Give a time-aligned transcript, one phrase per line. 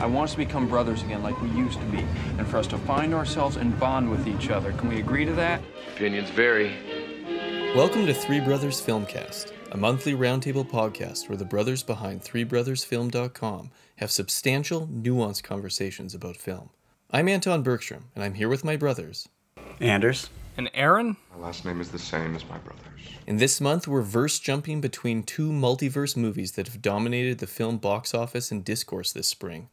[0.00, 1.98] I want us to become brothers again like we used to be,
[2.38, 4.72] and for us to find ourselves and bond with each other.
[4.74, 5.60] Can we agree to that?
[5.96, 6.72] Opinions vary.
[7.74, 14.12] Welcome to Three Brothers Filmcast, a monthly roundtable podcast where the brothers behind threebrothersfilm.com have
[14.12, 16.70] substantial, nuanced conversations about film.
[17.10, 19.28] I'm Anton Bergstrom, and I'm here with my brothers.
[19.80, 20.30] Anders.
[20.56, 21.16] And Aaron?
[21.36, 22.84] My last name is the same as my brother's.
[23.26, 27.78] And this month, we're verse jumping between two multiverse movies that have dominated the film
[27.78, 29.68] box office and discourse this spring.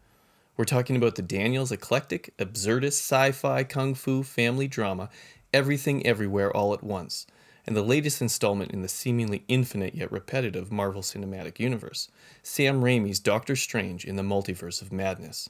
[0.58, 5.10] We're talking about the Daniels eclectic, absurdist sci fi kung fu family drama,
[5.54, 7.28] Everything Everywhere All at Once,
[7.68, 12.10] and the latest installment in the seemingly infinite yet repetitive Marvel Cinematic Universe,
[12.42, 15.50] Sam Raimi's Doctor Strange in the Multiverse of Madness.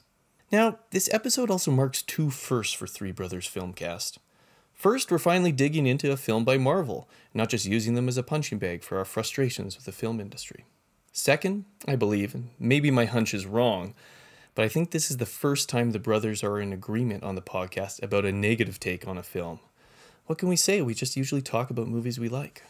[0.50, 4.18] Now, this episode also marks two firsts for Three Brothers Filmcast.
[4.74, 8.24] First, we're finally digging into a film by Marvel, not just using them as a
[8.24, 10.64] punching bag for our frustrations with the film industry.
[11.12, 13.94] Second, I believe, and maybe my hunch is wrong,
[14.56, 17.42] but I think this is the first time the brothers are in agreement on the
[17.42, 19.60] podcast about a negative take on a film.
[20.24, 20.80] What can we say?
[20.80, 22.62] We just usually talk about movies we like.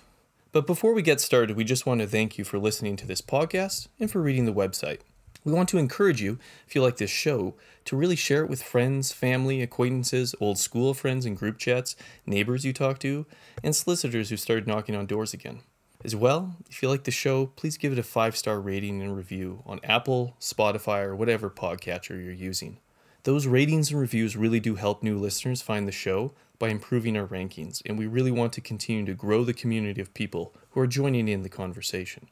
[0.50, 3.20] But before we get started, we just want to thank you for listening to this
[3.22, 4.98] podcast and for reading the website.
[5.44, 8.64] We want to encourage you, if you like this show, to really share it with
[8.64, 11.94] friends, family, acquaintances, old school friends in group chats,
[12.26, 13.26] neighbors you talk to,
[13.62, 15.60] and solicitors who started knocking on doors again.
[16.06, 19.16] As well, if you like the show, please give it a five star rating and
[19.16, 22.78] review on Apple, Spotify, or whatever podcatcher you're using.
[23.24, 27.26] Those ratings and reviews really do help new listeners find the show by improving our
[27.26, 30.86] rankings, and we really want to continue to grow the community of people who are
[30.86, 32.28] joining in the conversation.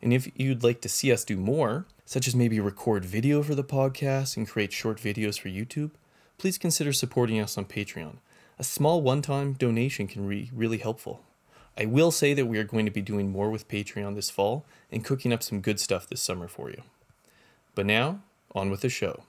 [0.00, 3.56] And if you'd like to see us do more, such as maybe record video for
[3.56, 5.90] the podcast and create short videos for YouTube,
[6.38, 8.18] please consider supporting us on Patreon.
[8.56, 11.24] A small one time donation can be really helpful.
[11.80, 14.66] I will say that we are going to be doing more with Patreon this fall
[14.92, 16.82] and cooking up some good stuff this summer for you.
[17.74, 18.20] But now,
[18.54, 19.22] on with the show.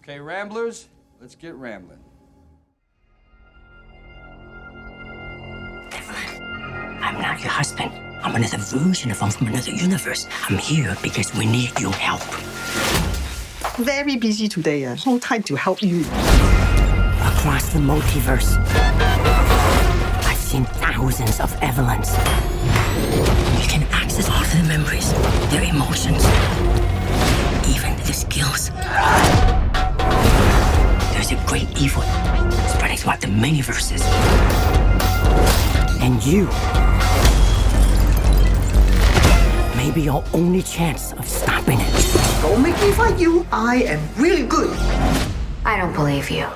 [0.00, 0.86] Okay, Ramblers,
[1.20, 1.98] let's get rambling.
[7.02, 7.90] I'm not your husband.
[8.22, 10.28] I'm another version of him from another universe.
[10.48, 12.22] I'm here because we need your help.
[13.84, 14.84] Very busy today.
[14.84, 14.96] Uh.
[15.04, 16.02] No time to help you.
[17.32, 19.33] Across the multiverse, I've seen
[20.94, 22.10] thousands of Evelyns.
[23.60, 25.12] You can access all their memories,
[25.50, 26.24] their emotions,
[27.66, 28.70] even their skills.
[31.12, 32.02] There's a great evil
[32.68, 34.02] spreading throughout the many verses.
[36.00, 36.44] And you
[39.76, 42.42] may be our only chance of stopping it.
[42.42, 43.44] Don't make me fight you.
[43.50, 44.70] I am really good.
[45.64, 46.46] I don't believe you.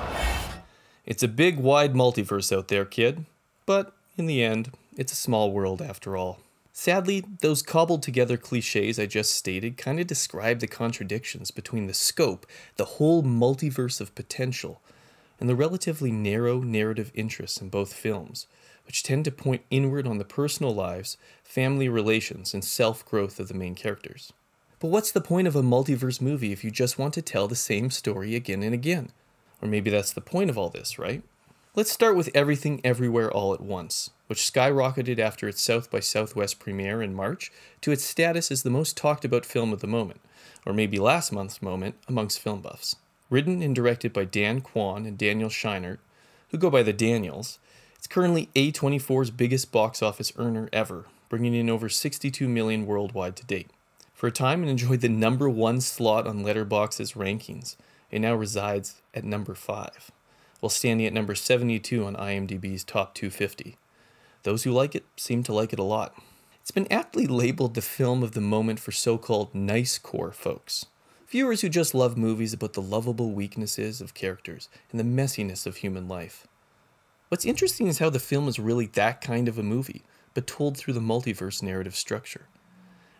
[1.05, 3.25] It's a big, wide multiverse out there, kid.
[3.65, 6.39] But in the end, it's a small world after all.
[6.73, 11.93] Sadly, those cobbled together cliches I just stated kind of describe the contradictions between the
[11.93, 12.45] scope,
[12.77, 14.81] the whole multiverse of potential,
[15.39, 18.47] and the relatively narrow narrative interests in both films,
[18.85, 23.47] which tend to point inward on the personal lives, family relations, and self growth of
[23.47, 24.31] the main characters.
[24.79, 27.55] But what's the point of a multiverse movie if you just want to tell the
[27.55, 29.11] same story again and again?
[29.61, 31.23] Or maybe that's the point of all this, right?
[31.79, 36.59] Let's start with Everything Everywhere All at Once, which skyrocketed after its South by Southwest
[36.59, 40.19] premiere in March to its status as the most talked about film of the moment,
[40.65, 42.97] or maybe last month's moment amongst film buffs.
[43.29, 45.99] Written and directed by Dan Kwan and Daniel Scheinert,
[46.49, 47.59] who go by the Daniels,
[47.95, 53.45] it's currently A24's biggest box office earner ever, bringing in over 62 million worldwide to
[53.45, 53.71] date.
[54.13, 57.77] For a time, it enjoyed the number one slot on Letterboxd's rankings.
[58.11, 60.11] It now resides at number five,
[60.59, 63.77] while standing at number 72 on IMDb's top 250.
[64.43, 66.15] Those who like it seem to like it a lot.
[66.61, 70.85] It's been aptly labeled the film of the moment for so called nice core folks.
[71.27, 75.77] Viewers who just love movies about the lovable weaknesses of characters and the messiness of
[75.77, 76.47] human life.
[77.29, 80.03] What's interesting is how the film is really that kind of a movie,
[80.33, 82.47] but told through the multiverse narrative structure.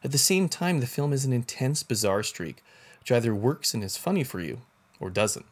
[0.03, 2.63] At the same time, the film is an intense, bizarre streak,
[3.00, 4.62] which either works and is funny for you,
[5.00, 5.45] or doesn't.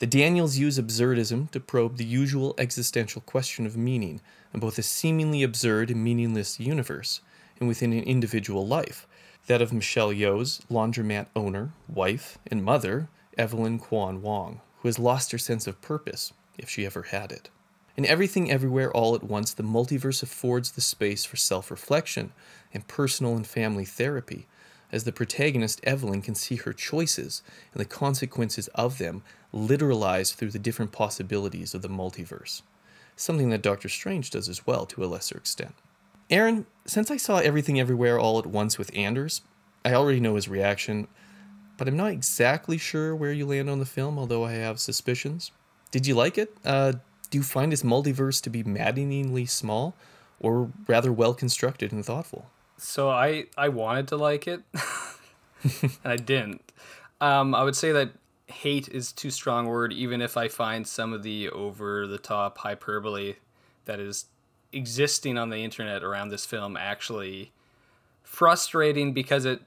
[0.00, 4.20] The Daniels use absurdism to probe the usual existential question of meaning
[4.52, 7.20] in both a seemingly absurd and meaningless universe
[7.60, 9.06] and within an individual life,
[9.46, 13.08] that of Michelle Yeoh's laundromat owner, wife, and mother,
[13.38, 17.50] Evelyn Kwan Wong, who has lost her sense of purpose, if she ever had it.
[17.96, 22.32] In everything everywhere all at once, the multiverse affords the space for self reflection
[22.72, 24.48] and personal and family therapy,
[24.94, 27.42] as the protagonist Evelyn can see her choices
[27.72, 32.62] and the consequences of them literalized through the different possibilities of the multiverse,
[33.16, 35.74] something that Doctor Strange does as well to a lesser extent.
[36.30, 39.42] Aaron, since I saw everything everywhere all at once with Anders,
[39.84, 41.08] I already know his reaction.
[41.76, 45.50] but I'm not exactly sure where you land on the film, although I have suspicions.
[45.90, 46.56] Did you like it?
[46.64, 46.92] Uh,
[47.30, 49.96] do you find this multiverse to be maddeningly small,
[50.38, 52.46] or rather well constructed and thoughtful?
[52.76, 54.62] So I I wanted to like it,
[55.82, 56.72] and I didn't.
[57.20, 58.10] Um, I would say that
[58.46, 62.58] hate is too strong word, even if I find some of the over the top
[62.58, 63.34] hyperbole
[63.86, 64.26] that is
[64.72, 67.52] existing on the internet around this film actually
[68.22, 69.60] frustrating because it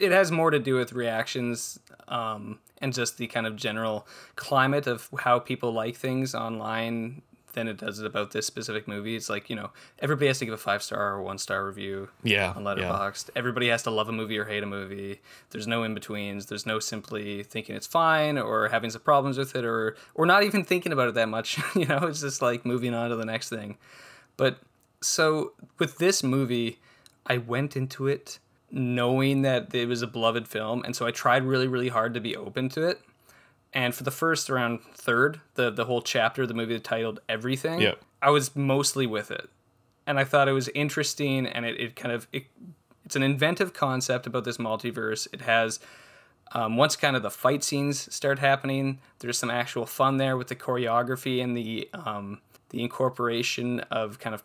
[0.00, 1.78] it has more to do with reactions
[2.08, 7.22] um, and just the kind of general climate of how people like things online
[7.56, 9.16] than it does it about this specific movie.
[9.16, 12.10] It's like you know everybody has to give a five star or one star review.
[12.22, 13.10] Yeah, on yeah.
[13.34, 15.20] Everybody has to love a movie or hate a movie.
[15.50, 16.46] There's no in betweens.
[16.46, 20.44] There's no simply thinking it's fine or having some problems with it or or not
[20.44, 21.58] even thinking about it that much.
[21.74, 23.78] you know, it's just like moving on to the next thing.
[24.36, 24.60] But
[25.00, 26.78] so with this movie,
[27.26, 28.38] I went into it
[28.70, 32.20] knowing that it was a beloved film, and so I tried really really hard to
[32.20, 33.00] be open to it.
[33.76, 38.00] And for the first around third, the the whole chapter, the movie titled Everything, Yep.
[38.22, 39.50] I was mostly with it.
[40.06, 42.46] And I thought it was interesting and it, it kind of it,
[43.04, 45.28] it's an inventive concept about this multiverse.
[45.30, 45.78] It has
[46.52, 50.48] um, once kind of the fight scenes start happening, there's some actual fun there with
[50.48, 52.40] the choreography and the um,
[52.70, 54.42] the incorporation of kind of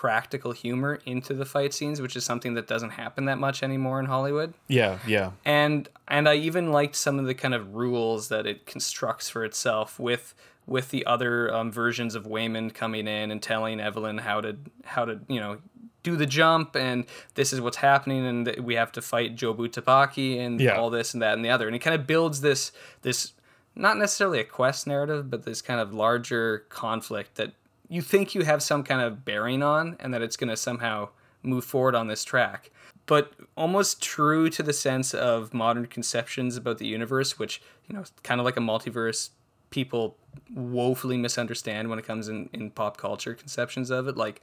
[0.00, 4.00] practical humor into the fight scenes, which is something that doesn't happen that much anymore
[4.00, 5.30] in Hollywood Yeah, yeah.
[5.44, 9.44] and and I even liked some of the kind of rules that it constructs for
[9.44, 10.34] itself with
[10.66, 15.04] with the other um, versions of Waymond coming in and telling Evelyn how to how
[15.04, 15.58] to you know
[16.02, 20.38] do the jump and this is what's happening and we have to fight Jobu Tupaki
[20.40, 20.76] and Yeah.
[20.76, 23.32] all this and that and the other and it kind of builds this this
[23.76, 27.52] not necessarily a quest narrative but this kind of larger conflict that
[27.88, 31.08] you think you have some kind of bearing on and that it's going to somehow
[31.42, 32.70] move forward on this track.
[33.06, 38.04] But almost true to the sense of modern conceptions about the universe which you know
[38.22, 39.30] kind of like a multiverse
[39.70, 40.16] people
[40.54, 44.40] woefully misunderstand when it comes in, in pop culture conceptions of it like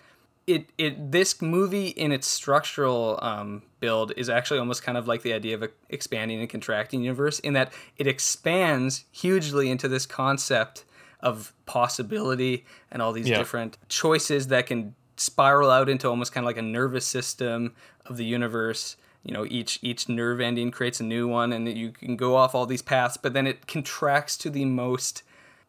[0.48, 5.22] it it this movie in its structural um, build is actually almost kind of like
[5.22, 10.84] the idea of expanding and contracting universe in that it expands hugely into this concept
[11.22, 13.38] of possibility and all these Yeah.
[13.38, 17.76] different choices that can spiral out into almost kind of like a nervous system
[18.08, 21.92] of the universe you know each each nerve ending creates a new one and you
[21.92, 25.22] can go off all these paths but then it contracts to the most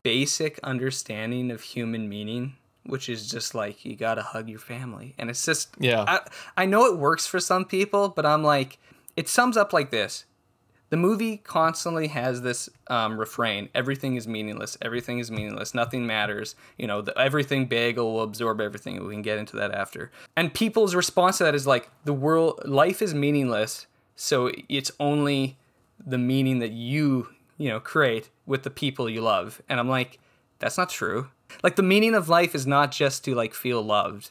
[0.03, 5.29] basic understanding of human meaning which is just like you gotta hug your family and
[5.29, 6.05] it's just Yeah.
[6.09, 6.21] I,
[6.57, 8.79] I know it works for some people but i'm like
[9.17, 10.25] it sums up like this
[10.93, 16.55] the movie constantly has this um, refrain everything is meaningless everything is meaningless nothing matters
[16.77, 20.11] you know the, everything bagel will absorb everything we can get into that after.
[20.37, 23.87] And people's response to that is like the world life is meaningless
[24.17, 25.57] so it's only
[25.99, 29.63] the meaning that you you know create with the people you love.
[29.71, 30.19] And i'm like
[30.59, 31.29] that's not true.
[31.63, 34.31] Like the meaning of life is not just to like feel loved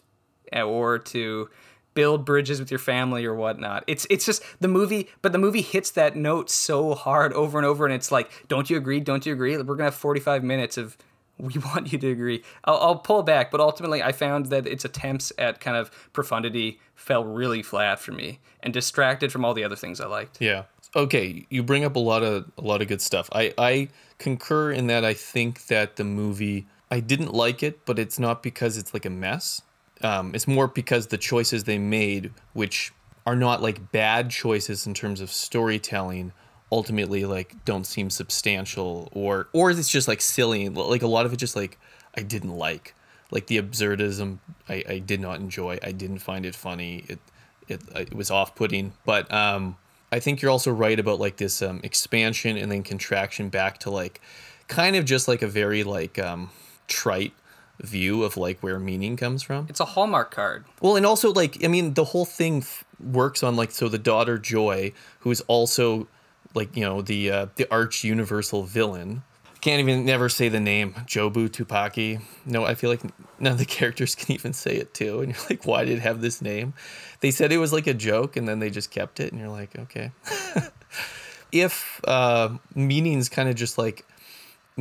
[0.54, 1.50] eh, or to
[1.94, 3.84] build bridges with your family or whatnot.
[3.88, 7.66] It's it's just the movie, but the movie hits that note so hard over and
[7.66, 9.00] over, and it's like, don't you agree?
[9.00, 9.58] Don't you agree?
[9.58, 10.98] We're gonna have forty five minutes of
[11.42, 12.44] we want you to agree.
[12.66, 16.80] I'll, I'll pull back, but ultimately, I found that its attempts at kind of profundity
[16.96, 20.40] fell really flat for me and distracted from all the other things I liked.
[20.40, 20.64] Yeah.
[20.96, 23.30] Okay, you bring up a lot of a lot of good stuff.
[23.34, 23.90] I I
[24.20, 28.44] concur in that I think that the movie I didn't like it, but it's not
[28.44, 29.62] because it's like a mess.
[30.04, 32.94] Um, it's more because the choices they made, which
[33.26, 36.32] are not like bad choices in terms of storytelling,
[36.72, 40.70] ultimately like don't seem substantial or or it's just like silly.
[40.70, 41.78] Like a lot of it just like
[42.16, 42.96] I didn't like.
[43.30, 45.80] Like the absurdism I, I did not enjoy.
[45.84, 47.06] I didn't find it funny.
[47.08, 47.20] It
[47.68, 48.94] it, it was off putting.
[49.06, 49.78] But um
[50.12, 53.90] I think you're also right about like this um, expansion and then contraction back to
[53.90, 54.20] like
[54.68, 56.50] kind of just like a very like um,
[56.88, 57.34] trite
[57.80, 59.66] view of like where meaning comes from.
[59.70, 60.66] It's a Hallmark card.
[60.82, 63.98] Well, and also like I mean the whole thing f- works on like so the
[63.98, 66.08] daughter Joy, who is also
[66.54, 69.24] like you know the uh, the arch universal villain.
[69.62, 72.22] Can't even never say the name Jobu Tupaki.
[72.46, 73.04] No, I feel like
[73.40, 75.22] none of the characters can even say it too.
[75.22, 76.74] And you're like, why did it have this name?
[77.20, 79.50] They said it was like a joke, and then they just kept it, and you're
[79.50, 80.12] like, okay.
[81.52, 84.06] if uh, meaning's kind of just like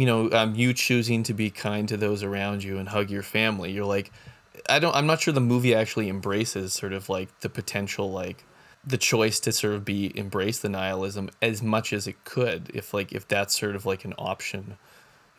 [0.00, 3.22] you know um, you choosing to be kind to those around you and hug your
[3.22, 4.12] family you're like
[4.68, 8.44] i don't i'm not sure the movie actually embraces sort of like the potential like
[8.84, 12.94] the choice to sort of be embrace the nihilism as much as it could if
[12.94, 14.76] like if that's sort of like an option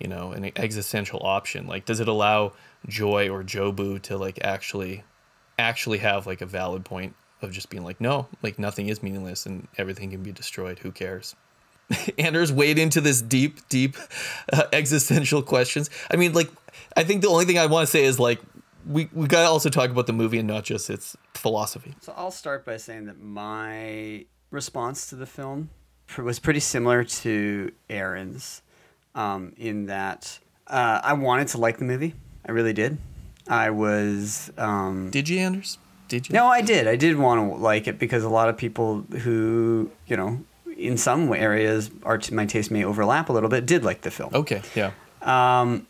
[0.01, 1.67] you know an existential option.
[1.67, 2.53] Like does it allow
[2.87, 5.03] joy or jobu to like actually
[5.59, 9.45] actually have like a valid point of just being like no like nothing is meaningless
[9.45, 10.79] and everything can be destroyed.
[10.79, 11.35] Who cares
[12.17, 13.95] Anders wade into this deep, deep
[14.51, 15.89] uh, existential questions.
[16.09, 16.49] I mean, like,
[16.95, 18.41] I think the only thing I want to say is like,
[18.87, 21.93] we we gotta also talk about the movie and not just its philosophy.
[22.01, 25.69] So I'll start by saying that my response to the film
[26.17, 28.63] was pretty similar to Aaron's,
[29.13, 32.15] um, in that uh, I wanted to like the movie.
[32.47, 32.97] I really did.
[33.47, 34.51] I was.
[34.57, 35.77] Um, Did you, Anders?
[36.07, 36.33] Did you?
[36.33, 36.87] no, I did.
[36.87, 40.43] I did want to like it because a lot of people who, you know,
[40.81, 44.31] in some areas, our my taste may overlap a little bit, did like the film.
[44.33, 44.61] Okay.
[44.75, 44.91] Yeah.
[45.21, 45.87] Um,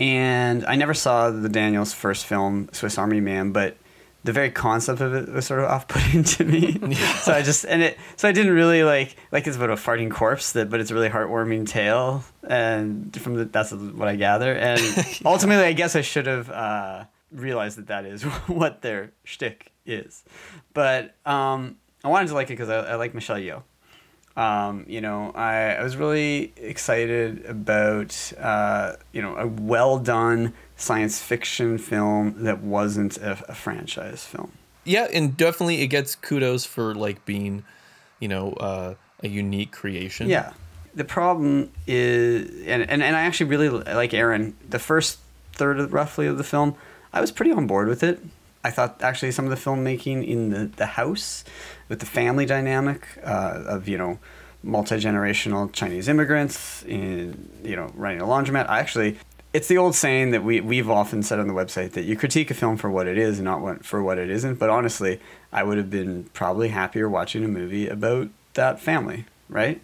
[0.00, 3.76] and I never saw the Daniels first film, Swiss Army Man, but
[4.24, 6.94] the very concept of it was sort of off-putting to me.
[7.20, 10.10] so I just and it so I didn't really like like it's about a farting
[10.10, 14.52] corpse that, but it's a really heartwarming tale, and from the, that's what I gather.
[14.54, 14.80] And
[15.24, 20.24] ultimately, I guess I should have uh, realized that that is what their shtick is.
[20.72, 23.62] But um, I wanted to like it because I, I like Michelle Yeoh.
[24.36, 30.54] Um, you know, I, I was really excited about, uh, you know, a well done
[30.76, 34.50] science fiction film that wasn't a, a franchise film.
[34.84, 37.64] Yeah, and definitely it gets kudos for like being,
[38.18, 40.28] you know, uh, a unique creation.
[40.28, 40.52] Yeah.
[40.94, 45.18] The problem is, and, and, and I actually really like Aaron, the first
[45.52, 46.74] third of, roughly of the film,
[47.12, 48.20] I was pretty on board with it.
[48.64, 51.44] I thought actually some of the filmmaking in the, the house
[51.88, 54.18] with the family dynamic uh, of, you know,
[54.62, 58.68] multi generational Chinese immigrants in, you know, running a laundromat.
[58.68, 59.18] I actually,
[59.52, 62.50] it's the old saying that we, we've often said on the website that you critique
[62.50, 64.58] a film for what it is and not what, for what it isn't.
[64.58, 65.20] But honestly,
[65.52, 69.82] I would have been probably happier watching a movie about that family, right?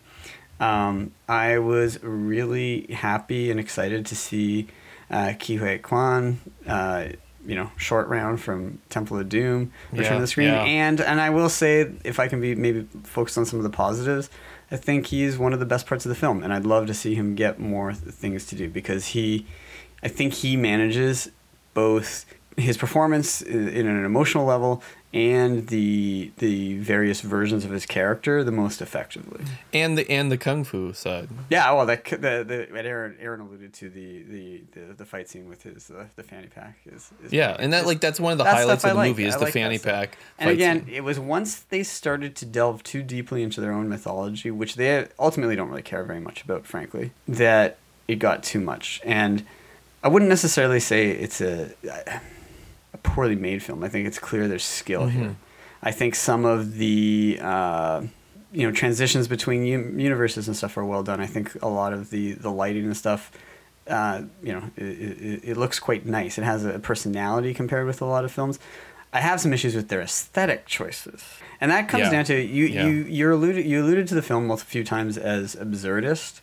[0.58, 4.68] Um, I was really happy and excited to see
[5.10, 7.08] uh, Ke Huy Quan, uh,
[7.46, 10.48] you know, short round from Temple of Doom return Yeah, to the screen.
[10.48, 10.62] yeah.
[10.64, 13.70] And and I will say, if I can be maybe focused on some of the
[13.70, 14.28] positives,
[14.70, 16.94] I think he's one of the best parts of the film, and I'd love to
[16.94, 19.46] see him get more th- things to do because he,
[20.02, 21.30] I think he manages
[21.74, 22.24] both
[22.56, 28.52] his performance in an emotional level and the the various versions of his character the
[28.52, 29.44] most effectively.
[29.72, 31.28] And the and the kung fu side.
[31.48, 35.48] Yeah, well, the the, the Aaron Aaron alluded to the the, the, the fight scene
[35.48, 38.38] with his uh, the fanny pack is, is Yeah, and that like that's one of
[38.38, 39.08] the That highlights of the like.
[39.08, 40.16] movie is I the like fanny pack.
[40.38, 40.94] And again, scene.
[40.94, 45.08] it was once they started to delve too deeply into their own mythology, which they
[45.18, 49.00] ultimately don't really care very much about, frankly, that it got too much.
[49.04, 49.44] And
[50.04, 52.20] I wouldn't necessarily say it's a a
[53.02, 53.82] poorly made film.
[53.84, 55.36] I think it's clear there's skill here.
[55.82, 58.02] I think some of the uh,
[58.52, 61.20] you know transitions between u- universes and stuff are well done.
[61.20, 63.30] I think a lot of the the lighting and stuff.
[63.88, 66.38] Uh, you know, it, it, it looks quite nice.
[66.38, 68.58] It has a personality compared with a lot of films.
[69.12, 71.24] I have some issues with their aesthetic choices,
[71.60, 72.10] and that comes Yeah.
[72.10, 72.66] down to you.
[72.66, 72.86] Yeah.
[72.86, 76.40] You you alluded you alluded to the film a few times as absurdist,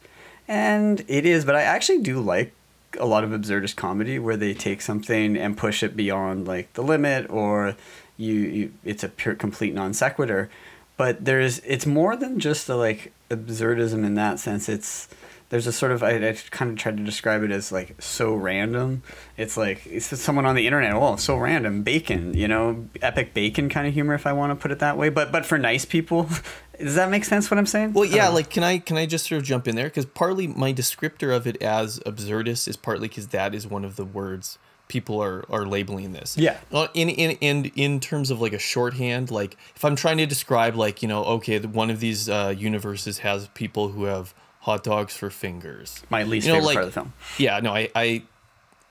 [0.47, 1.45] and it is.
[1.45, 2.53] But I actually do like
[2.99, 6.83] a lot of absurdist comedy where they take something and push it beyond like the
[6.83, 7.75] limit, or
[8.17, 10.49] you, you it's a pure complete non sequitur.
[10.97, 14.67] But there's it's more than just a like absurdism in that sense.
[14.67, 15.07] It's
[15.49, 18.33] there's a sort of I, I kind of tried to describe it as like so
[18.33, 19.03] random.
[19.37, 20.93] It's like it's someone on the internet.
[20.93, 24.55] Oh, so random bacon, you know, epic bacon kind of humor, if I want to
[24.55, 25.09] put it that way.
[25.09, 26.29] But but for nice people,
[26.79, 27.49] does that make sense?
[27.49, 27.93] What I'm saying?
[27.93, 30.47] Well, yeah, like can I can I just sort of jump in there because partly
[30.47, 34.57] my descriptor of it as absurdist is partly because that is one of the words
[34.87, 36.37] people are are labeling this.
[36.37, 36.57] Yeah.
[36.71, 40.25] Uh, In in in in terms of like a shorthand, like if I'm trying to
[40.25, 44.83] describe like you know okay, one of these uh, universes has people who have hot
[44.83, 46.03] dogs for fingers.
[46.09, 47.13] my least You know, favorite like- part of the film.
[47.37, 48.23] Yeah, no, I, I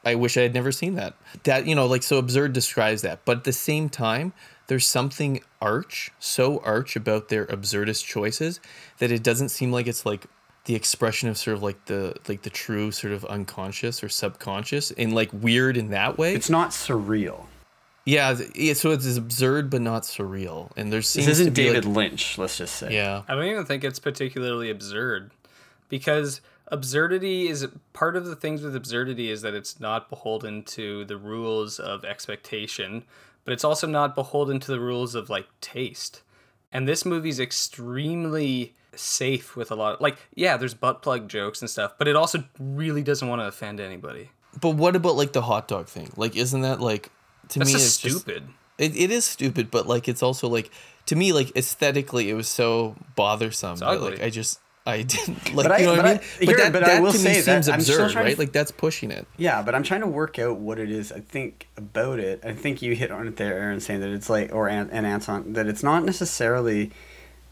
[0.04, 1.14] I wish I had never seen that.
[1.44, 4.32] That you know, like so absurd describes that, but at the same time,
[4.68, 8.60] there's something arch, so arch about their absurdist choices
[8.98, 10.26] that it doesn't seem like it's like
[10.64, 14.90] the expression of sort of like the like the true sort of unconscious or subconscious
[14.92, 16.34] and like weird in that way.
[16.34, 17.46] It's not surreal.
[18.04, 20.70] yeah, th- yeah, so it's absurd but not surreal.
[20.76, 22.36] And there's This isn't David Lynch.
[22.36, 22.92] Let's just say.
[22.92, 23.22] Yeah.
[23.28, 25.30] I don't even think it's particularly absurd
[25.88, 31.04] because absurdity is part of the things with absurdity is that it's not beholden to
[31.04, 33.04] the rules of expectation,
[33.44, 36.22] but it's also not beholden to the rules of like taste.
[36.72, 41.60] And this movie's extremely safe with a lot of like yeah, there's butt plug jokes
[41.60, 44.30] and stuff, but it also really doesn't want to offend anybody.
[44.60, 46.10] But what about like the hot dog thing?
[46.16, 47.10] Like isn't that like
[47.50, 48.48] to That's me just it's just- stupid.
[48.78, 50.70] It, it is stupid, but like it's also like
[51.06, 53.76] to me like aesthetically it was so bothersome.
[53.76, 54.22] that, like.
[54.22, 56.22] I just I didn't like But I- you know what but I I- mean.
[56.48, 58.38] here, that, but I that will to me say seems absurd, trying to right?
[58.38, 59.26] Like that's pushing it.
[59.36, 61.10] Yeah, but I'm trying to work out what it is.
[61.12, 62.40] I think about it.
[62.44, 65.04] I think you hit on it there, Aaron, saying that it's like, or An- and
[65.06, 66.92] Anton, that it's not necessarily.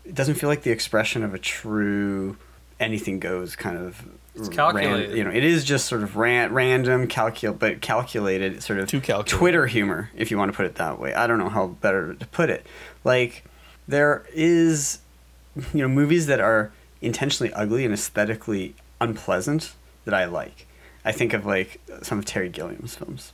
[0.05, 2.37] It doesn't feel like the expression of a true
[2.79, 4.03] anything goes kind of
[4.35, 5.17] It's calculated.
[5.17, 9.01] you know, it is just sort of ran, random, calcul, but calculated, sort of Too
[9.01, 9.31] calculated.
[9.39, 11.15] Twitter humor, if you want to put it that way.
[11.15, 12.67] I don't know how better to put it.
[13.03, 13.45] Like
[13.89, 14.99] there is,
[15.73, 16.71] you know, movies that are
[17.05, 20.67] intentionally ugly and aesthetically unpleasant that I like.
[21.05, 23.33] I think of like some of Terry Gilliam's films,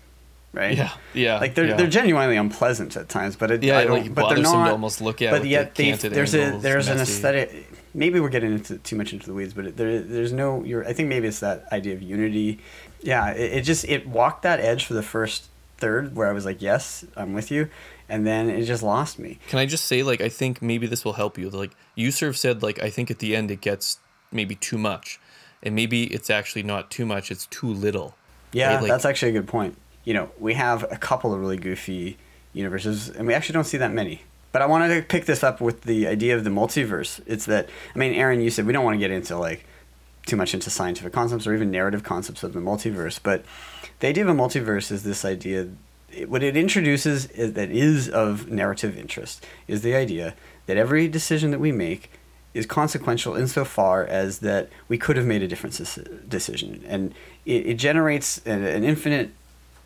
[0.53, 0.77] right?
[0.77, 1.77] Yeah, yeah, Like they're yeah.
[1.77, 4.59] they're genuinely unpleasant at times, but it, Yeah, I don't, like, but they're bothersome to
[4.65, 4.71] not.
[4.73, 7.69] almost look at But yet the they, there's a angles, there's an aesthetic.
[7.95, 10.63] Maybe we're getting into too much into the weeds, but it, there there's no.
[10.65, 12.59] You're, I think maybe it's that idea of unity.
[13.01, 15.47] Yeah, it, it just it walked that edge for the first
[15.79, 17.69] third where I was like, yes, I'm with you,
[18.11, 19.39] and then it just lost me.
[19.49, 21.49] Can I just say, like, I think maybe this will help you.
[21.49, 23.99] Like, you sort of said, like, I think at the end it gets
[24.33, 25.21] maybe too much,
[25.63, 28.17] and maybe it's actually not too much; it's too little.
[28.53, 28.83] Yeah, right?
[28.83, 29.79] Like, that's actually a good point.
[30.05, 32.19] You know, we have a couple of really goofy
[32.53, 34.23] universes, and we actually don't see that many.
[34.53, 37.21] But I wanted to pick this up with the idea of the multiverse.
[37.27, 39.65] It's that I mean, Aaron, you said we don't want to get into like
[40.27, 43.45] too much into scientific concepts or even narrative concepts of the multiverse, but
[44.01, 45.69] the idea of a multiverse is this idea.
[46.27, 50.35] What it introduces is, that is of narrative interest is the idea
[50.67, 52.11] that every decision that we make
[52.53, 55.75] is consequential insofar as that we could have made a different
[56.29, 57.15] decision, and
[57.47, 59.31] it, it generates an, an infinite,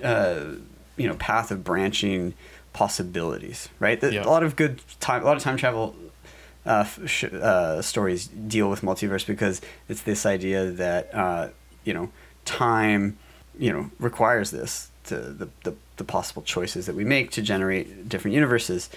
[0.02, 0.40] uh,
[0.97, 2.33] you know, path of branching
[2.73, 3.69] possibilities.
[3.78, 4.25] Right, Yeah.
[4.25, 5.95] a lot of good time, a lot of time travel
[6.66, 11.49] uh, sh- uh, stories deal with multiverse because it's this idea that uh,
[11.85, 12.11] you know
[12.47, 13.19] time
[13.59, 18.08] you know requires this to the, the, the possible choices that we make to generate
[18.08, 18.90] different universes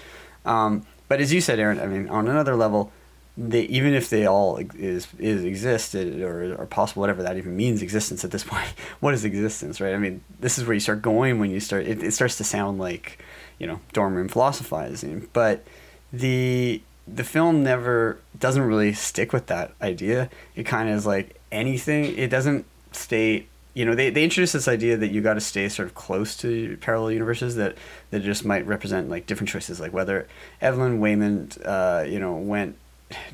[0.44, 2.92] um, but as you said aaron i mean on another level
[3.40, 7.56] they, even if they all is, is exist uh, or are possible whatever that even
[7.56, 8.68] means existence at this point
[9.00, 11.86] what is existence right i mean this is where you start going when you start
[11.86, 13.22] it, it starts to sound like
[13.58, 15.64] you know dorm room philosophizing but
[16.12, 16.80] the
[17.12, 20.28] the film never doesn't really stick with that idea.
[20.54, 22.16] It kind of is like anything.
[22.16, 23.46] It doesn't stay.
[23.78, 26.36] You know, they, they introduce this idea that you got to stay sort of close
[26.38, 27.76] to parallel universes that
[28.10, 30.26] that just might represent like different choices, like whether
[30.60, 32.76] Evelyn Waymond uh, you know, went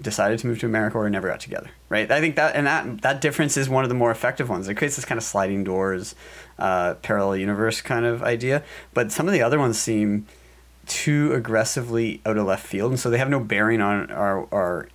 [0.02, 2.10] decided to move to America or never got together, right?
[2.10, 4.68] I think that and that that difference is one of the more effective ones.
[4.68, 6.14] It creates this kind of sliding doors,
[6.58, 8.62] uh, parallel universe kind of idea.
[8.92, 10.26] But some of the other ones seem
[10.86, 14.88] too aggressively out of left field, and so they have no bearing on our our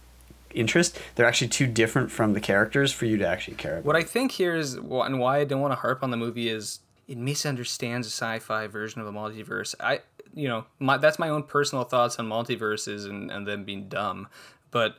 [0.53, 0.99] interest.
[1.15, 3.85] They're actually too different from the characters for you to actually care about.
[3.85, 6.49] What I think here is, and why I don't want to harp on the movie
[6.49, 9.75] is it misunderstands a sci-fi version of the multiverse.
[9.79, 10.01] I,
[10.33, 14.27] you know, my that's my own personal thoughts on multiverses and and them being dumb,
[14.71, 14.97] but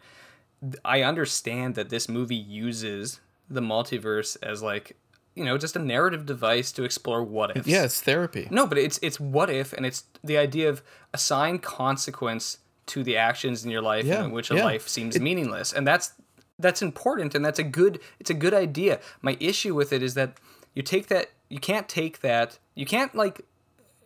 [0.84, 4.96] I understand that this movie uses the multiverse as like,
[5.34, 7.66] you know, just a narrative device to explore what ifs.
[7.66, 8.48] yeah, it's therapy.
[8.50, 10.82] No, but it's it's what if, and it's the idea of
[11.14, 14.64] assign consequence to the actions in your life Yeah, in which a yeah.
[14.64, 16.12] life seems meaningless, and that's
[16.58, 19.00] that's important, and that's a good it's a good idea.
[19.22, 20.38] My issue with it is that
[20.74, 23.42] you take that you can't take that you can't like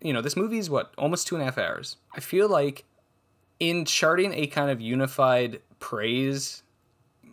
[0.00, 1.96] you know this movie is what almost two and a half hours.
[2.14, 2.84] I feel like
[3.60, 6.62] in charting a kind of unified praise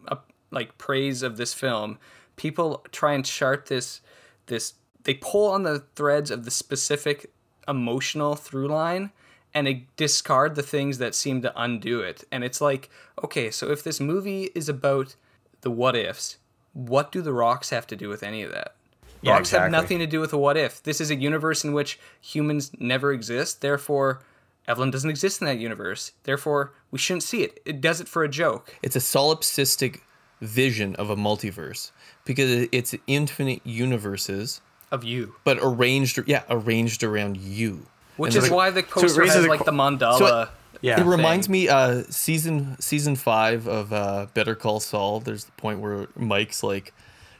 [0.07, 0.17] a,
[0.51, 1.97] like praise of this film
[2.35, 4.01] people try and chart this
[4.47, 4.73] this
[5.03, 7.31] they pull on the threads of the specific
[7.67, 9.11] emotional through line
[9.53, 12.23] and discard the things that seem to undo it.
[12.31, 12.89] And it's like
[13.23, 15.15] okay so if this movie is about
[15.61, 16.37] the what ifs
[16.73, 18.75] what do the rocks have to do with any of that?
[19.21, 21.73] Yeah, rocks have nothing to do with a what if this is a universe in
[21.73, 23.61] which humans never exist.
[23.61, 24.21] Therefore
[24.67, 26.11] evelyn doesn't exist in that universe.
[26.23, 27.61] Therefore we shouldn't see it.
[27.65, 28.77] It does it for a joke.
[28.81, 30.01] It's a solipsistic
[30.41, 31.91] vision of a multiverse
[32.25, 34.61] because it's infinite universes,
[34.91, 35.35] of you.
[35.43, 37.87] but arranged, yeah, arranged around you.
[38.17, 40.17] Which is so- why the it poster raises has like qu- the mandala.
[40.17, 40.49] So it-
[40.83, 40.99] Yeah.
[41.01, 41.51] it reminds thing.
[41.53, 45.19] me uh season season five of uh Better Call Saul.
[45.19, 46.93] There's the point where Mike's like,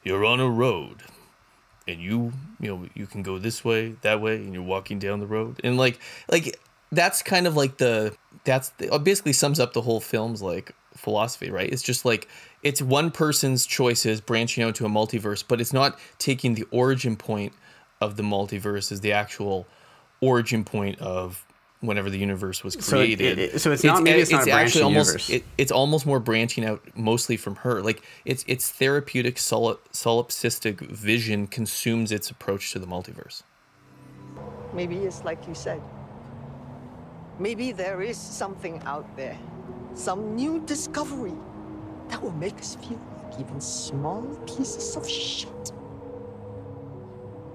[0.04, 0.98] "You're on a road,
[1.88, 5.20] and you you know you can go this way, that way, and you're walking down
[5.20, 6.00] the road, and like
[6.32, 6.60] like
[6.92, 10.74] that's kind of like the that's the, it basically sums up the whole film's like
[10.96, 11.72] philosophy, right?
[11.72, 12.28] It's just like
[12.62, 17.16] it's one person's choices branching out to a multiverse, but it's not taking the origin
[17.16, 17.54] point
[18.00, 19.66] of the multiverse as the actual
[20.22, 21.46] origin point of
[21.82, 23.40] whenever the universe was So it- created.
[23.40, 25.30] it- so it's not- maybe it's not a branching almost universe.
[25.32, 27.82] it, it's almost more branching out mostly from her.
[27.82, 33.42] Like it's it's therapeutic solip, solipsistic vision consumes its approach to the multiverse.
[34.74, 35.82] Maybe it's like you said.
[37.40, 39.38] Maybe there is something out there,
[39.96, 41.34] some new discovery
[42.10, 45.72] that will make us feel like even small pieces of shit.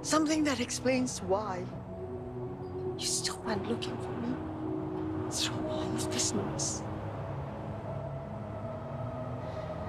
[0.03, 1.63] Something that explains why
[2.99, 4.35] you still went looking for me
[5.31, 6.83] through all of this noise.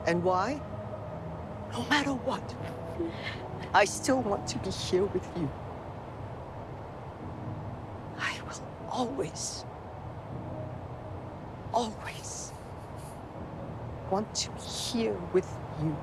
[0.06, 0.62] And why
[1.72, 2.56] no matter what,
[3.74, 5.50] I still want to be here with you.
[8.18, 9.66] I will always,
[11.74, 12.52] always
[14.10, 15.48] want to be here with
[15.82, 15.96] you.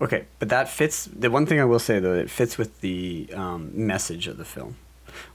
[0.00, 1.06] Okay, but that fits.
[1.06, 4.44] The one thing I will say though, it fits with the um, message of the
[4.44, 4.76] film,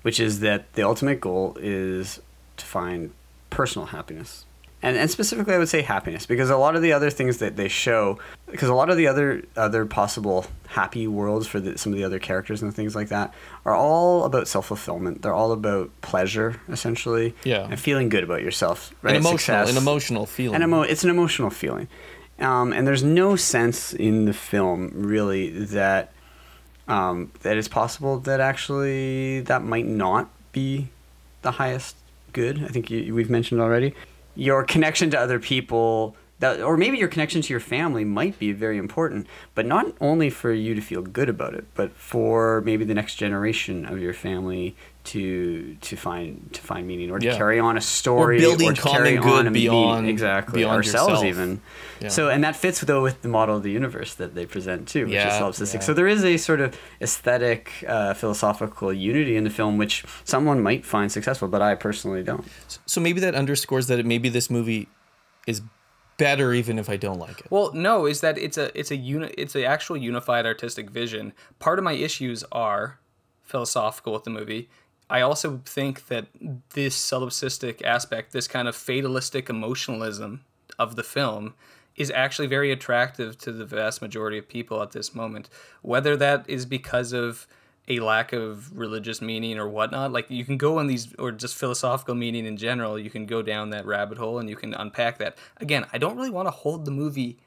[0.01, 2.19] which is that the ultimate goal is
[2.57, 3.11] to find
[3.49, 4.45] personal happiness.
[4.85, 7.55] And, and specifically, I would say happiness because a lot of the other things that
[7.55, 8.19] they show,
[8.51, 12.03] because a lot of the other other possible happy worlds for the, some of the
[12.03, 15.21] other characters and things like that are all about self fulfillment.
[15.21, 17.65] They're all about pleasure, essentially, Yeah.
[17.69, 18.93] and feeling good about yourself.
[19.01, 19.11] Right?
[19.11, 19.71] An emotional, Success.
[19.71, 20.55] an emotional feeling.
[20.57, 21.87] An emo- it's an emotional feeling.
[22.39, 26.11] Um, and there's no sense in the film really that
[26.87, 30.89] um, that it's possible that actually that might not be
[31.41, 31.95] the highest
[32.33, 32.63] good.
[32.63, 33.93] I think you, we've mentioned already.
[34.35, 38.51] Your connection to other people, that, or maybe your connection to your family might be
[38.65, 39.21] very important,
[39.55, 43.15] but not only for you to feel good about it, but for maybe the next
[43.15, 44.75] generation of your family
[45.11, 47.35] to to find to find meaning or to Yeah.
[47.37, 49.69] carry on a story Or building to carry common good on a meaning.
[49.71, 51.25] beyond- exactly beyond ourselves yourself.
[51.25, 51.61] even.
[51.99, 52.07] Yeah.
[52.17, 55.05] So and that fits though with the model of the universe that they present too,
[55.07, 55.73] which is solipsistic.
[55.75, 55.79] yeah.
[55.87, 56.69] So there is a sort of
[57.01, 62.23] aesthetic, uh, philosophical unity in the film, which someone might find successful, but I personally
[62.23, 62.45] don't.
[62.85, 64.87] So maybe that underscores that it, maybe this movie
[65.47, 65.61] is
[66.23, 67.47] better even if I don't like it.
[67.49, 71.33] Well, no, is that it's a it's a uni- it's a actual unified artistic vision.
[71.59, 72.99] Part of my issues are
[73.41, 74.69] philosophical with the movie.
[75.09, 76.27] I also think that
[76.73, 80.45] this solipsistic aspect, this kind of fatalistic emotionalism
[80.79, 81.53] of the film,
[81.95, 85.49] is actually very attractive to the vast majority of people at this moment.
[85.81, 87.45] Whether that is because of
[87.87, 91.55] a lack of religious meaning or whatnot, like you can go on these, or just
[91.55, 95.17] philosophical meaning in general, you can go down that rabbit hole and you can unpack
[95.17, 95.37] that.
[95.57, 97.37] Again, I don't really want to hold the movie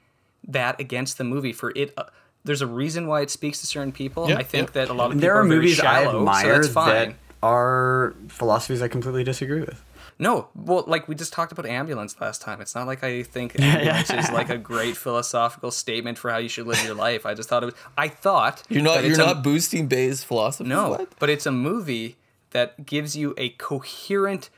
[0.47, 1.95] that against the movie for it.
[1.97, 2.05] Uh,
[2.45, 4.29] there's a reason why it speaks to certain people.
[4.29, 4.85] Yeah, I think yeah.
[4.85, 6.89] that a lot of people there are very movies I shallow, so admire that's fine.
[6.91, 9.83] that are philosophies I completely disagree with.
[10.19, 12.61] No, well, like we just talked about ambulance last time.
[12.63, 16.49] It's not like I think ambulance is like a great philosophical statement for how you
[16.49, 17.27] should live your life.
[17.27, 17.75] I just thought it was.
[17.99, 20.69] I thought You're not you're it's a- not boosting Bay's philosophy.
[20.71, 21.19] no, What?
[21.19, 22.17] but it's a movie
[22.53, 24.49] that gives you a coherent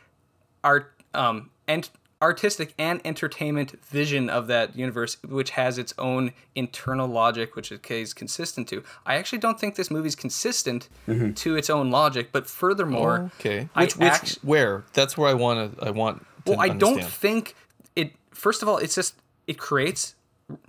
[0.63, 1.89] art, um, and
[2.21, 7.89] artistic and entertainment vision of that universe, which has its own internal logic, which it
[7.91, 8.83] is consistent to.
[9.07, 11.33] I actually don't think this movie's consistent mm-hmm.
[11.33, 13.69] to its own logic, but furthermore, Okay.
[13.75, 14.85] I Which which act- where?
[14.93, 17.55] That's where I want to I want to well, I don't think
[17.95, 18.13] it.
[18.33, 19.15] First of all, it's just
[19.47, 20.15] it creates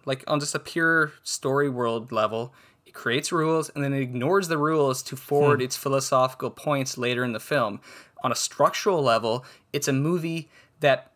[0.06, 2.54] like on just a pure story world level.
[2.86, 5.66] It creates rules and then it ignores the rules to forward hmm.
[5.66, 7.82] its philosophical points later in the film.
[8.24, 10.50] On a structural level, it's a movie
[10.82, 11.12] that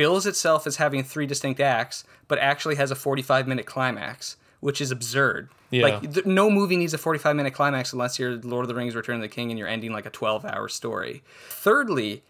[0.00, 4.80] bills itself as having three distinct acts, but actually has a 45 minute climax, which
[4.80, 5.50] is absurd.
[5.68, 5.82] Yeah.
[5.82, 8.96] Like th- no movie needs a 45 minute climax unless you're Lord of the Rings
[8.96, 11.22] Return of the King and you're ending like a 12 hour story.
[11.50, 12.22] Thirdly,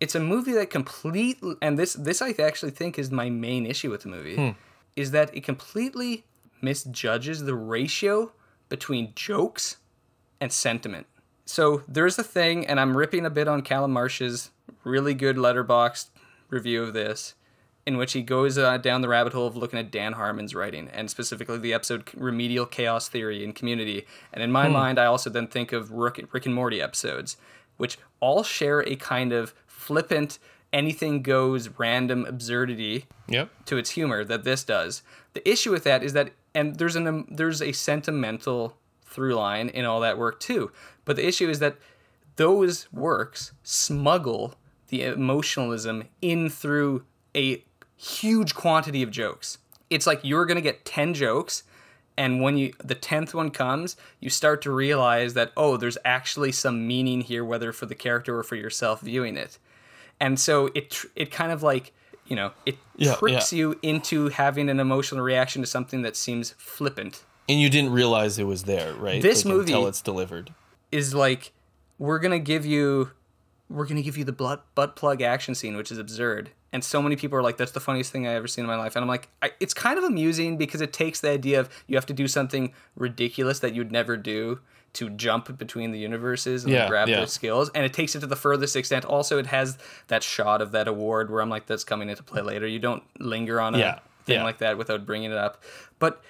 [0.00, 3.92] it's a movie that completely and this this I actually think is my main issue
[3.92, 4.50] with the movie hmm.
[4.96, 6.24] is that it completely
[6.60, 8.32] misjudges the ratio
[8.68, 9.76] between jokes
[10.40, 11.06] and sentiment.
[11.46, 14.50] So there's a thing, and I'm ripping a bit on Calum Marsh's
[14.82, 16.08] really good Letterboxd
[16.54, 17.34] review of this,
[17.86, 20.88] in which he goes uh, down the rabbit hole of looking at Dan Harmon's writing,
[20.92, 24.06] and specifically the episode Remedial Chaos Theory and Community.
[24.32, 27.36] And in my mind, I also then think of Rick, Rick and Morty episodes,
[27.76, 30.38] which all share a kind of flippant,
[30.72, 33.50] anything goes random absurdity Yep.
[33.66, 35.02] to its humor that this does.
[35.34, 39.68] The issue with that is that, and there's an um, there's a sentimental through line
[39.68, 40.72] in all that work too.
[41.04, 41.76] But the issue is that
[42.36, 44.54] those works smuggle
[44.98, 47.04] the emotionalism in through
[47.34, 47.64] a
[47.96, 49.58] huge quantity of jokes.
[49.90, 51.62] It's like you're gonna get ten jokes,
[52.16, 56.52] and when you the tenth one comes, you start to realize that oh, there's actually
[56.52, 59.58] some meaning here, whether for the character or for yourself viewing it
[60.20, 61.92] and so it tr- it kind of like
[62.26, 63.58] you know it Yeah, tricks yeah.
[63.58, 68.38] you into having an emotional reaction to something that seems flippant And you didn't realize
[68.38, 69.20] it was there, right?
[69.20, 70.54] This Like, until movie- it's delivered.
[70.92, 71.50] is like
[71.98, 73.10] we're gonna give you
[73.68, 76.50] we're gonna give you the blood butt plug action scene which is absurd.
[76.72, 78.76] And so many people are like that's the funniest thing i ever seen in my
[78.76, 78.96] life.
[78.96, 81.96] And i'm like I, it's kind of amusing because it takes the idea of you
[81.96, 84.60] have to do something ridiculous that you'd never do
[84.94, 87.16] to jump between the universes and Yeah, grab yeah.
[87.16, 87.68] those skills.
[87.74, 89.04] And it takes it to the furthest extent.
[89.04, 92.42] Also it has that shot of that award where i'm like that's coming into play
[92.42, 92.66] later.
[92.66, 95.62] You don't linger on a Yeah, thing like that without bringing it up.
[95.98, 96.22] But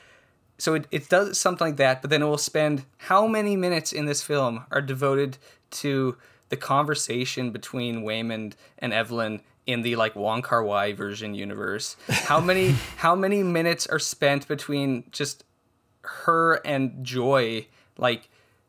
[0.56, 3.92] so it, it does something like that, but then it will spend how many minutes
[3.92, 5.36] in this film are devoted
[5.72, 6.16] to
[6.54, 11.96] the conversation between Waymond and Evelyn in the like Wong Kar Wai version universe?
[12.08, 15.42] How many how many minutes are spent between just
[16.02, 17.66] her and Joy
[17.98, 18.28] like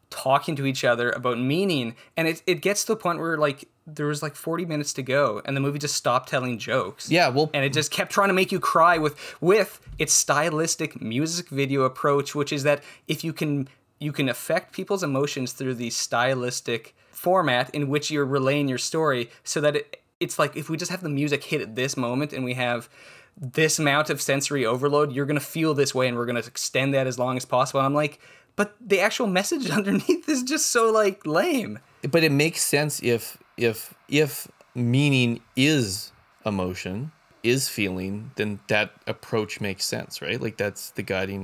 [0.09, 3.67] talking to each other about meaning and it, it gets to the point where like
[3.85, 7.27] there was like 40 minutes to go and the movie just stopped telling jokes Yeah,
[7.29, 11.49] well, and it just kept trying to make you cry with with its stylistic music
[11.49, 13.67] video approach which is that if you can
[13.99, 19.29] you can affect people's emotions through the stylistic format in which you're relaying your story
[19.43, 22.33] so that it, it's like if we just have the music hit at this moment
[22.33, 22.89] and we have
[23.37, 26.47] this amount of sensory overload you're going to feel this way and we're going to
[26.47, 27.79] extend that as long as possible.
[27.79, 28.19] And i'm like
[28.55, 31.79] but the actual message underneath is just so like lame.
[32.09, 36.11] But it makes sense if if if meaning is
[36.45, 37.11] emotion
[37.43, 40.41] is feeling then that approach makes sense right?
[40.41, 41.43] Like that's the guiding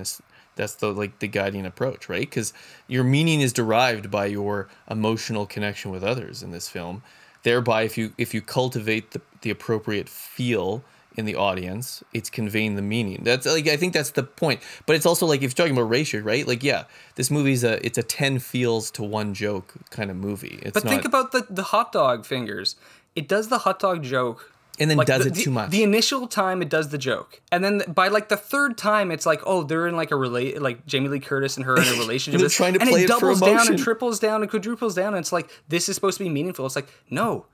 [0.56, 2.22] that's the like the guiding approach right?
[2.22, 2.54] Because
[2.88, 7.04] your meaning is derived by your emotional connection with others in this film.
[7.44, 10.84] Thereby if you if you cultivate the, the appropriate feel
[11.18, 13.22] in the audience it's conveying the meaning.
[13.24, 14.62] That's like i think that's the point.
[14.86, 16.48] But it's also like if you're talking about ratio right?
[16.48, 16.86] Like yeah
[17.16, 20.60] this movie's a it's a 10 feels to one joke kind of movie.
[20.62, 22.76] It's but not think about the the hot dog fingers.
[23.16, 25.70] It does the hot dog joke and then like, does the- it the- too much
[25.70, 29.26] The initial time it does the joke, and then by like the third time, it's
[29.26, 31.92] like, oh, they're in like a relate, like Jamie Lee Curtis and her in a
[32.00, 32.40] relationship.
[32.42, 34.96] they're trying to and play it it for doubles down and triples down and quadruples
[34.96, 36.66] down, and it's like this is supposed to be meaningful.
[36.66, 37.46] It's like no.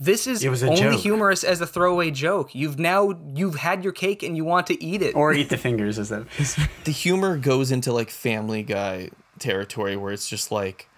[0.00, 1.00] This is It was only joke.
[1.00, 2.54] humorous as a throwaway joke.
[2.56, 5.14] You've now you've had your cake and you want to eat it.
[5.14, 6.26] Or eat the fingers, as that.
[6.84, 10.88] the humor goes into like family guy territory where it's just like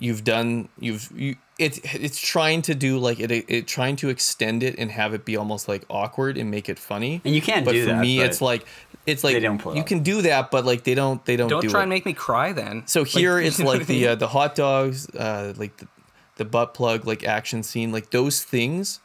[0.00, 4.62] you've done you've you it's it's trying to do like it, it trying to extend
[4.62, 7.64] it and have it be almost like awkward and make it funny And you can't
[7.64, 8.64] but do for that, me but it's like
[9.06, 9.86] it's like they don't pull you off.
[9.86, 11.84] can do that but like they don't they don't Don't do try it.
[11.84, 12.84] and make me cry then.
[12.86, 15.88] So here you it's like the uh, the hot dogs, uh, like the,
[16.36, 19.00] the butt plug, like action scene, like those things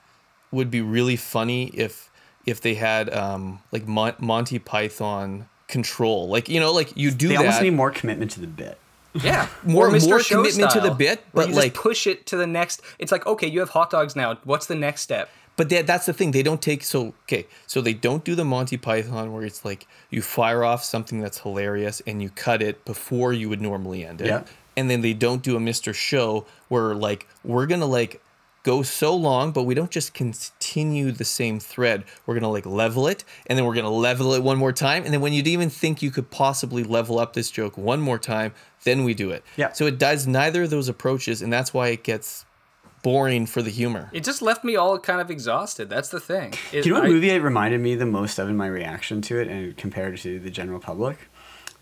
[0.51, 2.11] would be really funny if
[2.45, 7.29] if they had um like Mon- Monty Python control, like you know, like you do
[7.29, 7.39] They that.
[7.45, 8.77] almost need more commitment to the bit.
[9.13, 10.09] Yeah, More- or Mr.
[10.09, 12.81] more Show commitment to the bit, but, you just like- push it to the next.
[12.99, 14.37] It's like okay, you have hot dogs now.
[14.43, 15.29] What's the next step?
[15.55, 16.31] But that, that's the thing.
[16.31, 17.45] They don't take so okay.
[17.67, 21.39] So they don't do the Monty Python where it's like you fire off something that's
[21.39, 24.27] hilarious and you cut it before you would normally end it.
[24.27, 24.43] Yeah.
[24.75, 25.93] And then they don't do a Mr.
[25.93, 28.19] Show where like we're gonna like
[28.63, 32.03] go so long, but we don't just continue the same thread.
[32.25, 35.13] We're gonna like level it, and then we're gonna level it one more time, and
[35.13, 38.53] then when you'd even think you could possibly level up this joke one more time,
[38.83, 39.43] then we do it.
[39.57, 39.71] Yeah.
[39.73, 42.45] So it does neither of those approaches, and that's why it gets
[43.01, 44.09] boring for the humor.
[44.13, 45.89] It just left me all kind of exhausted.
[45.89, 46.53] That's the thing.
[46.71, 48.67] It, Do you know what I- movie it reminded me the most of in my
[48.67, 51.17] reaction to it, and compared to the general public,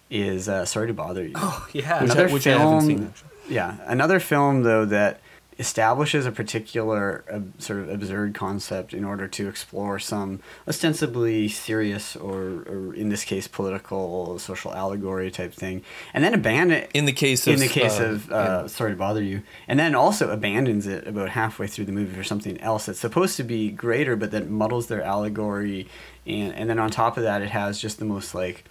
[0.09, 1.33] is uh, Sorry to Bother You.
[1.35, 2.01] Oh yeah.
[2.01, 3.13] Which I- another which I haven't film, seen,
[3.49, 5.21] yeah, another film though that
[5.59, 12.15] establishes a particular uh, sort of absurd concept in order to explore some ostensibly serious
[12.15, 15.83] or, or in this case political social allegory type thing
[16.13, 18.97] and then abandon In the case of in the case uh, of uh, sorry to
[18.97, 22.85] bother you and then also abandons it about halfway through the movie for something else
[22.85, 25.87] that's supposed to be greater but that muddles their allegory
[26.25, 28.63] and and then on top of that it has just the most like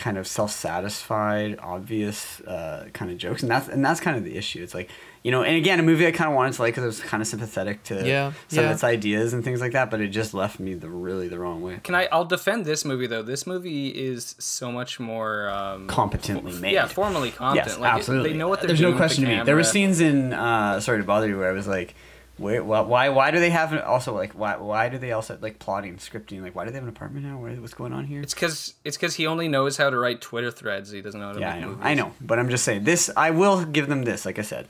[0.00, 4.36] kind of self-satisfied obvious uh, kind of jokes and that's and that's kind of the
[4.36, 4.88] issue it's like
[5.22, 7.00] you know and again a movie i kind of wanted to like because it was
[7.00, 8.70] kind of sympathetic to Yeah, some yeah.
[8.70, 11.38] of its ideas and things like that but it just left me the really the
[11.38, 12.08] wrong way Can I?
[12.10, 13.22] I'll defend this movie though.
[13.22, 17.68] This movie is so much more um, competently made Yeah, formally competent.
[17.68, 18.32] Yes, like, it- absolutely.
[18.32, 18.92] They know what they're There's doing.
[18.92, 19.44] no question with to me.
[19.44, 21.94] There were scenes in uh, Sorry to Bother You where I was like,
[22.40, 25.38] wait, why, why, why do they have an, also like why, why do they also
[25.40, 26.42] like plotting, scripting?
[26.42, 27.38] Like, why do they have an apartment now?
[27.38, 28.20] Where, what's going on here?
[28.20, 30.90] It's because it's because he only knows how to write Twitter threads.
[30.90, 31.84] He doesn't know how to yeah, make I know, movies.
[31.84, 33.10] I know, but I'm just saying this.
[33.16, 34.26] I will give them this.
[34.26, 34.68] Like I said,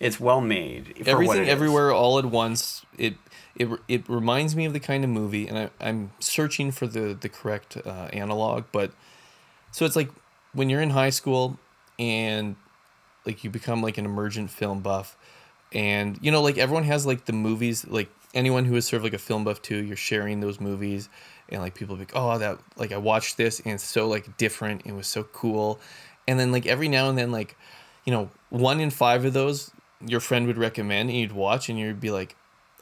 [0.00, 0.86] it's well made.
[0.86, 1.48] for what everything it is.
[1.48, 3.14] everywhere all at once it
[3.56, 7.16] it it reminds me of the kind of movie and I, i'm searching for the
[7.20, 8.92] the correct uh, analog but
[9.72, 10.10] so it's like
[10.52, 11.58] when you're in high school
[11.98, 12.56] and
[13.26, 15.16] like you become like an emergent film buff
[15.72, 19.04] and you know like everyone has like the movies like anyone who is sort of
[19.04, 21.08] like a film buff too you're sharing those movies
[21.48, 24.36] and like people be like oh that like i watched this and it's so like
[24.36, 25.78] different it was so cool
[26.26, 27.56] and then like every now and then like
[28.04, 29.70] you know one in five of those
[30.06, 32.34] your friend would recommend and you'd watch and you'd be like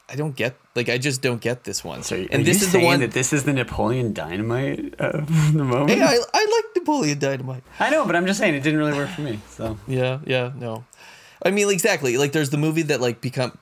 [0.08, 2.80] i don't get like i just don't get this one So, and this is the
[2.84, 5.90] one that this is the Napoleon Dynamite of the moment.
[5.90, 8.94] hey I, I like napoleon dynamite I know, but I'm just saying it didn't really
[8.94, 9.40] work for me.
[9.48, 10.84] So Yeah, yeah, no.
[11.44, 12.16] I mean, exactly.
[12.16, 13.58] Like, there's the movie that like become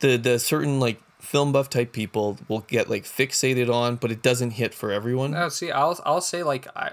[0.00, 4.22] the the certain like film buff type people will get like fixated on, but it
[4.22, 5.32] doesn't hit for everyone.
[5.32, 6.92] No, see, I'll I'll say like I,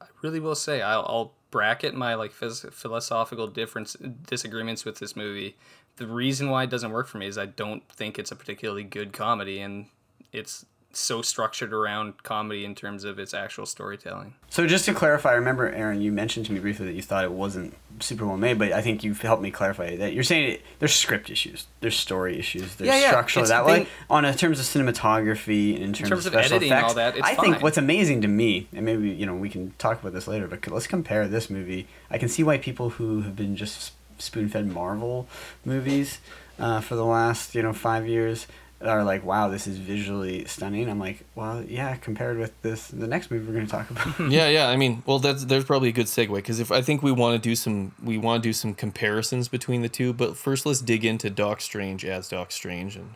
[0.00, 5.16] I really will say I'll, I'll bracket my like phys- philosophical difference disagreements with this
[5.16, 5.56] movie.
[5.96, 8.84] The reason why it doesn't work for me is I don't think it's a particularly
[8.84, 9.86] good comedy, and
[10.32, 14.34] it's so structured around comedy in terms of its actual storytelling.
[14.48, 17.24] So just to clarify, I remember Aaron, you mentioned to me briefly that you thought
[17.24, 20.52] it wasn't super well made, but I think you've helped me clarify that you're saying
[20.54, 23.86] it, there's script issues, there's story issues, there's Yeah, yeah, structural it's that way.
[24.08, 27.16] On in terms of cinematography, in terms, terms of of special editing effects, all that,
[27.16, 30.12] it's I think what's amazing to me, and maybe you know we can talk about
[30.12, 31.86] this later, but let's compare this movie.
[32.10, 35.28] I can see why people who have been just spoon-fed Marvel
[35.64, 36.18] movies
[36.58, 38.46] uh, for the last you know five years
[38.82, 40.88] are like, wow, this is visually stunning.
[40.88, 44.18] I'm like, well, yeah, compared with this, the next movie we're going to talk about.
[44.30, 44.68] yeah, yeah.
[44.68, 47.40] I mean, well, that's there's probably a good segue because if I think we want
[47.40, 50.12] to do some, we want to do some comparisons between the two.
[50.12, 53.14] But first, let's dig into Doc Strange as Doc Strange, and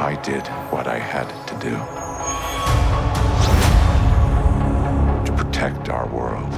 [0.00, 1.76] I did what I had to do
[5.26, 6.52] to protect our world.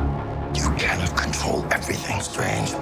[0.57, 2.73] You cannot control everything, Strange.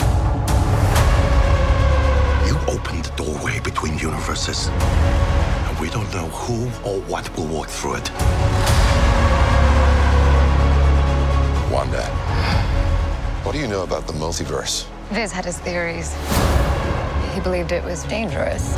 [2.51, 7.69] You opened the doorway between universes, and we don't know who or what will walk
[7.69, 8.11] through it.
[11.71, 12.03] Wanda,
[13.45, 14.85] what do you know about the multiverse?
[15.11, 16.13] Vis had his theories.
[17.35, 18.75] He believed it was dangerous.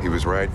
[0.00, 0.48] He was right.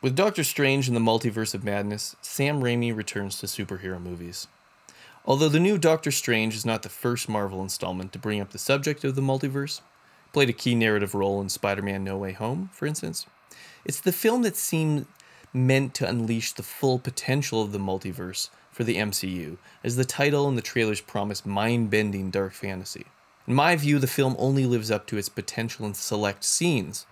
[0.00, 4.46] with Doctor Strange and the Multiverse of Madness, Sam Raimi returns to superhero movies.
[5.26, 8.58] Although the new Doctor Strange is not the first Marvel installment to bring up the
[8.58, 9.80] subject of the multiverse,
[10.34, 13.24] played a key narrative role in Spider-Man: No Way Home, for instance,
[13.86, 15.06] it's the film that seemed
[15.54, 20.46] meant to unleash the full potential of the multiverse for the MCU, as the title
[20.46, 23.06] and the trailers promise mind-bending dark fantasy.
[23.46, 27.06] In my view, the film only lives up to its potential in select scenes,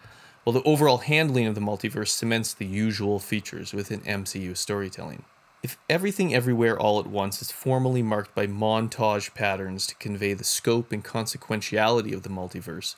[0.44, 5.25] while the overall handling of the multiverse cements the usual features within MCU storytelling.
[5.62, 10.42] If everything everywhere all at once is formally marked by montage patterns to convey the
[10.42, 12.96] scope and consequentiality of the multiverse,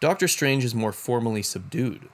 [0.00, 2.08] Doctor Strange is more formally subdued.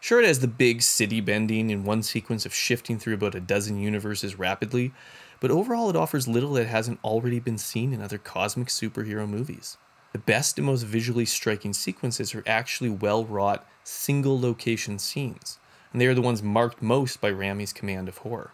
[0.00, 3.40] Sure, it has the big city bending in one sequence of shifting through about a
[3.40, 4.92] dozen universes rapidly,
[5.38, 9.76] but overall it offers little that hasn't already been seen in other cosmic superhero movies.
[10.12, 15.60] The best and most visually striking sequences are actually well wrought, single location scenes,
[15.92, 18.50] and they are the ones marked most by Raimi's command of horror.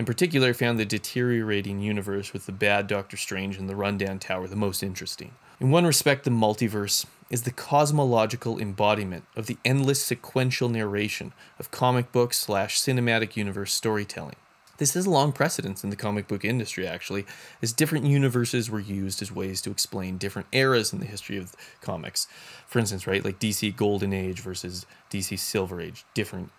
[0.00, 4.18] In particular, I found the deteriorating universe with the bad Doctor Strange and the rundown
[4.18, 5.32] tower the most interesting.
[5.60, 11.70] In one respect, the multiverse is the cosmological embodiment of the endless sequential narration of
[11.70, 14.36] comic book slash cinematic universe storytelling.
[14.78, 17.26] This has long precedence in the comic book industry, actually,
[17.60, 21.54] as different universes were used as ways to explain different eras in the history of
[21.82, 22.26] comics.
[22.66, 26.52] For instance, right, like DC Golden Age versus DC Silver Age, different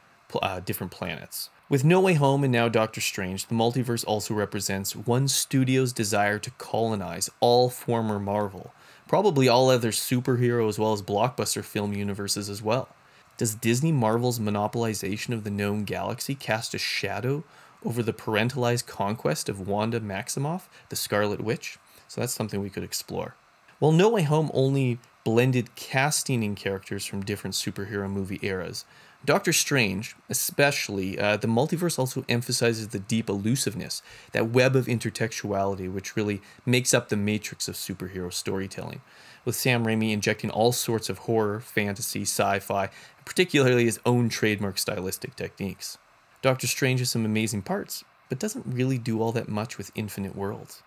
[0.44, 1.50] uh, different planets.
[1.72, 6.38] With No Way Home and now Doctor Strange, the multiverse also represents one studio's desire
[6.38, 8.74] to colonize all former Marvel,
[9.08, 12.90] probably all other superhero as well as blockbuster film universes as well.
[13.38, 17.46] Does Disney Marvel's monopolization of the known galaxy cast a shadow
[17.86, 21.78] over the parentalized conquest of Wanda Maximoff, the Scarlet Witch?
[22.10, 23.36] So that's something we could explore.
[23.80, 28.84] While No Way Home only blended casting in characters from different superhero movie eras,
[29.24, 35.92] Doctor Strange, especially, uh, the multiverse also emphasizes the deep elusiveness, that web of intertextuality
[35.92, 39.02] which really makes up the matrix of superhero storytelling,
[39.46, 42.90] with Sam Raimi injecting all sorts of horror, fantasy, sci fi,
[43.24, 46.00] particularly his own trademark stylistic techniques.
[46.42, 50.36] Doctor Strange has some amazing parts, but doesn't really do all that much with infinite
[50.36, 50.82] worlds.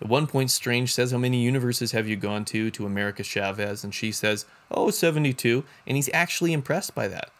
[0.00, 2.68] At one point, Strange says, How many universes have you gone to?
[2.72, 7.30] to America Chavez, and she says, Oh, 72, and he's actually impressed by that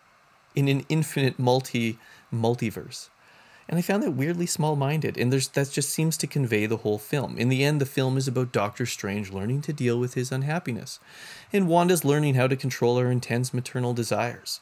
[0.55, 1.99] in an infinite multi
[2.33, 3.09] multiverse.
[3.69, 6.79] And I found that weirdly small minded, and there's that just seems to convey the
[6.79, 7.39] whole film.
[7.39, 10.99] In the end, the film is about Doctor Strange learning to deal with his unhappiness,
[11.53, 14.61] and Wanda's learning how to control her intense maternal desires.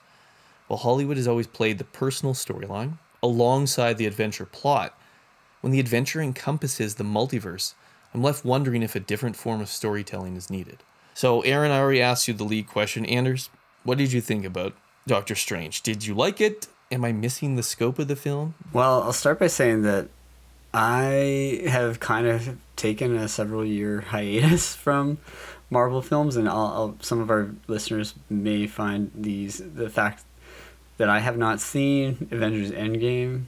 [0.66, 4.94] While Hollywood has always played the personal storyline alongside the adventure plot,
[5.62, 7.72] when the adventure encompasses the multiverse,
[8.12, 10.82] I'm left wondering if a different form of storytelling is needed.
[11.14, 13.06] So, Aaron, I already asked you the lead question.
[13.06, 13.48] Anders,
[13.84, 14.74] what did you think about
[15.08, 15.82] Doctor Strange?
[15.82, 16.68] Did you like it?
[16.92, 18.54] Am I missing the scope of the film?
[18.72, 20.08] Well, I'll start by saying that
[20.72, 25.18] I have kind of taken a several year hiatus from
[25.70, 30.24] Marvel films, and I'll, I'll, some of our listeners may find these the fact
[30.98, 33.44] that I have not seen Avengers Endgame,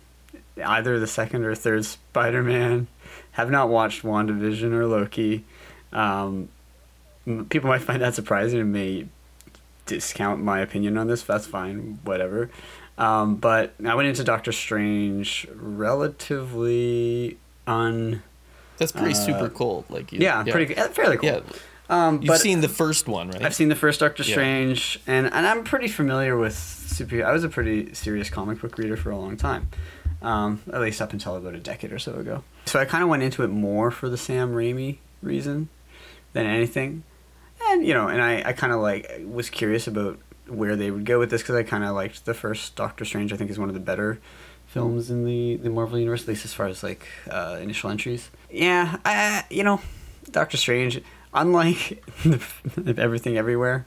[0.65, 2.89] either the second or third Spider Man,
[3.33, 5.45] have not watched WandaVision or Loki.
[5.93, 6.49] Um,
[7.49, 9.07] people might find that surprising and may
[9.95, 11.23] discount my opinion on this.
[11.23, 12.51] That's fine, whatever.
[12.97, 18.23] Um, but I went into Doctor Strange relatively un.
[18.79, 19.85] That's pretty uh, super cold.
[19.89, 21.29] Like you, yeah, pretty fairly cool.
[21.29, 21.41] Yeah.
[21.89, 23.43] Um, You've seen the first one, right?
[23.45, 24.33] I've seen the first Doctor Yeah.
[24.33, 27.25] Strange, and, and I'm pretty familiar with super.
[27.25, 29.69] I was a pretty serious comic book reader for a long time,
[30.23, 32.45] um, at least up until about a decade or so ago.
[32.67, 35.69] So I kind of went into it more for the Sam Raimi reason
[36.33, 37.03] than anything,
[37.73, 41.05] and you know, and I, I kind of like was curious about where they would
[41.05, 43.33] go with this because I kind of liked the first Doctor Strange.
[43.33, 44.21] I think is one of the better
[44.67, 48.31] films in the the Marvel universe, at least as far as like uh, initial entries.
[48.51, 49.81] Yeah, I you know,
[50.31, 51.01] Doctor Strange,
[51.35, 52.03] unlike
[52.97, 53.87] everything everywhere,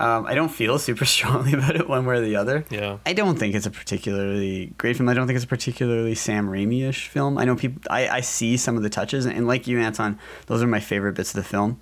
[0.00, 2.64] um, I don't feel super strongly about it one way or the other.
[2.70, 2.98] Yeah.
[3.04, 5.08] I don't think it's a particularly great film.
[5.08, 7.36] I don't think it's a particularly Sam Raimi-ish film.
[7.36, 7.82] I know people.
[7.90, 11.14] I, I see some of the touches, and like you, Anton, those are my favorite
[11.14, 11.80] bits of the film.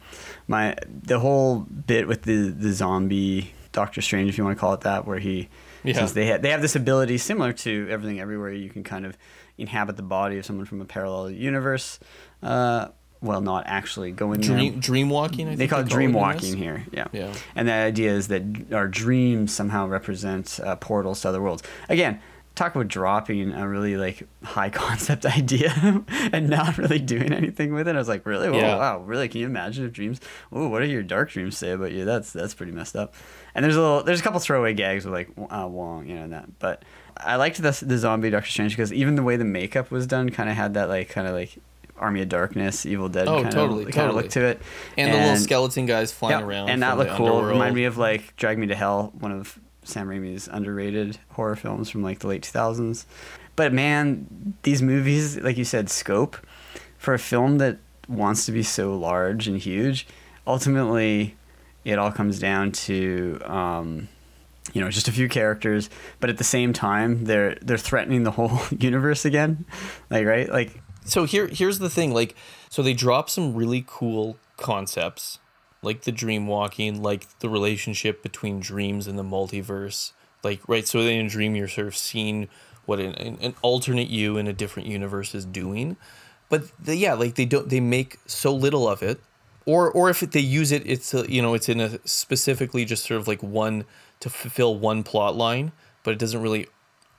[0.49, 4.75] My the whole bit with the the zombie Doctor Strange, if you want to call
[4.75, 5.49] it that, where he
[5.85, 5.95] Yeah.
[5.95, 8.51] since they ha- they have this ability similar to everything everywhere.
[8.53, 9.17] You can kind of
[9.59, 11.99] inhabit the body of someone from a parallel universe.
[12.43, 12.89] Uh,
[13.21, 14.81] well, not actually going in Dream there.
[14.81, 15.49] dream walking.
[15.49, 16.85] I They call it dream walking here.
[16.93, 17.09] Yeah.
[17.13, 17.33] Yeah.
[17.57, 18.43] And the idea is that
[18.73, 21.65] our dreams somehow represent uh, portals to other worlds.
[21.89, 22.21] Again,
[22.59, 25.73] talk about dropping a really like high concept idea
[26.33, 27.95] and not really doing anything with it.
[27.95, 28.49] I was like, really?
[28.49, 28.77] Oh, Yeah.
[28.77, 28.99] wow.
[29.01, 29.29] Really?
[29.29, 30.21] Can you imagine if dreams?
[30.53, 32.05] Oh, what do your dark dreams say about you?
[32.05, 33.15] That's that's pretty messed up.
[33.55, 36.25] And there's a little, there's a couple throwaway gags with like uh, Wong, you know,
[36.25, 36.59] and that.
[36.59, 36.85] But
[37.17, 40.29] I liked the the zombie Doctor Strange because even the way the makeup was done
[40.31, 41.57] kind of had that like kind of like
[41.97, 44.23] Army of Darkness, Evil Dead Oh, kind totally, of totally.
[44.23, 44.63] look to it.
[44.97, 46.69] And, the little skeleton guys flying Yep, around.
[46.71, 47.27] and that looked cool.
[47.27, 47.49] underworld.
[47.55, 49.59] Remind me of like Drag Me to Hell, one of
[49.89, 53.05] Sam Raimi's underrated horror films from like the late 2000s.
[53.57, 56.37] But man, these movies, like you said, scope
[56.99, 57.79] for a film that
[58.09, 60.07] wants to be so large and huge,
[60.47, 61.37] ultimately,
[61.85, 63.41] it all comes down to.
[63.45, 64.09] Um,
[64.75, 65.89] you know, just a few characters,
[66.21, 69.65] but at the same time, they're they're threatening the whole universe again,
[70.11, 72.35] like right, like so here here's the thing like
[72.69, 75.39] so they drop some really cool concepts
[75.83, 80.13] like the dream walking like the relationship between dreams and the multiverse
[80.43, 82.49] like right so in a dream you're sort of seeing
[82.87, 85.97] what an, an, alternate you in a different universe is doing.
[86.49, 89.21] But the, yeah like they don't they make so little of it.
[89.67, 93.05] Or or if they use it it's a, you know it's in a specifically just
[93.05, 93.85] sort of like one
[94.21, 95.73] to fulfill one plot line
[96.03, 96.67] but it doesn't really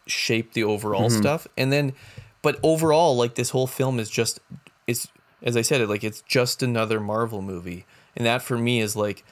[0.07, 1.17] shape the overall Mhm.
[1.19, 1.47] stuff.
[1.55, 1.93] And then
[2.41, 4.39] but overall like this whole film is just
[4.87, 5.07] it's
[5.43, 7.85] as i said it like it's just another marvel movie
[8.15, 9.23] and that for me is like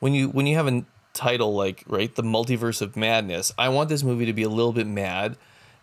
[0.00, 3.88] when you when you have a title like right the multiverse of madness i want
[3.88, 5.36] this movie to be a little bit mad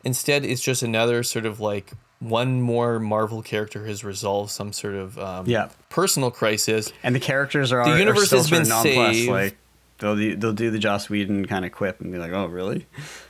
[0.04, 4.94] instead it's just another sort of like one more marvel character has resolved some sort
[4.94, 5.70] of um, Yeah.
[5.90, 9.58] personal crisis and the characters are the are universe still has sort been saved Like
[10.00, 12.88] they'll do, they'll do the Joss Whedon kind of quip and be like, "Oh, really?"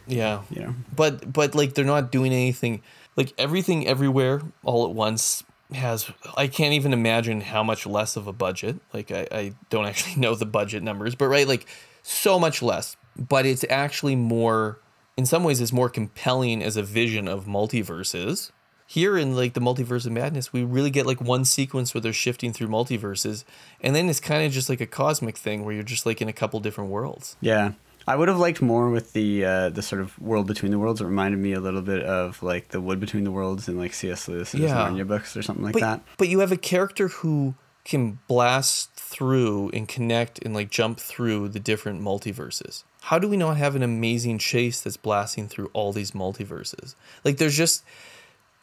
[0.07, 0.43] Yeah.
[0.49, 0.75] You know.
[0.95, 2.81] But but like they're not doing anything
[3.17, 5.43] like everything everywhere all at once
[5.73, 8.77] has I can't even imagine how much less of a budget.
[8.93, 11.65] Like I, I don't actually know the budget numbers, but right, like
[12.03, 12.97] so much less.
[13.17, 14.79] But it's actually more
[15.17, 18.51] in some ways it's more compelling as a vision of multiverses.
[18.87, 22.11] Here in like the multiverse of madness, we really get like one sequence where they're
[22.11, 23.45] shifting through multiverses,
[23.79, 26.27] and then it's kind of just like a cosmic thing where you're just like in
[26.27, 27.37] a couple different worlds.
[27.39, 27.71] Yeah,
[28.07, 31.01] I would have liked more with the uh, the sort of world between the worlds.
[31.01, 33.93] It reminded me a little bit of like the wood between the worlds in like
[33.93, 34.27] C.S.
[34.27, 34.75] Lewis's Yeah.
[34.75, 36.01] Narnia books or something like but, that.
[36.17, 41.49] But you have a character who can blast through and connect and like jump through
[41.49, 42.83] the different multiverses.
[43.01, 46.93] How do we not have an amazing chase that's blasting through all these multiverses?
[47.23, 47.83] Like there's just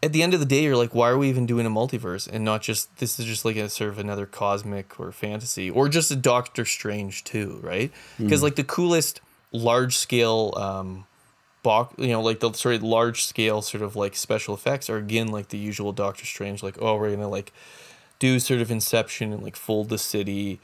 [0.00, 2.28] at the end of the day you're like why are we even doing a multiverse
[2.32, 5.88] and not just this is just like a sort of another cosmic or fantasy or
[5.88, 7.90] just a Doctor Strange too, right?
[8.18, 8.44] Because Mm.
[8.44, 9.20] like the coolest
[9.52, 11.06] large scale um
[11.62, 14.96] box you know like the sort of large scale sort of like special effects are
[14.96, 17.52] again like the usual doctor strange like oh we're gonna like
[18.18, 20.60] do sort of inception and like fold the city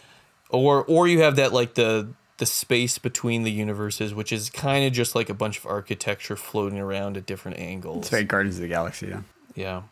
[0.50, 2.08] or or you have that like the
[2.38, 6.36] the space between the universes which is kind of just like a bunch of architecture
[6.36, 9.06] floating around at different angles It's very Guardians of the Galaxy.
[9.08, 9.22] Yeah.
[9.54, 9.82] yeah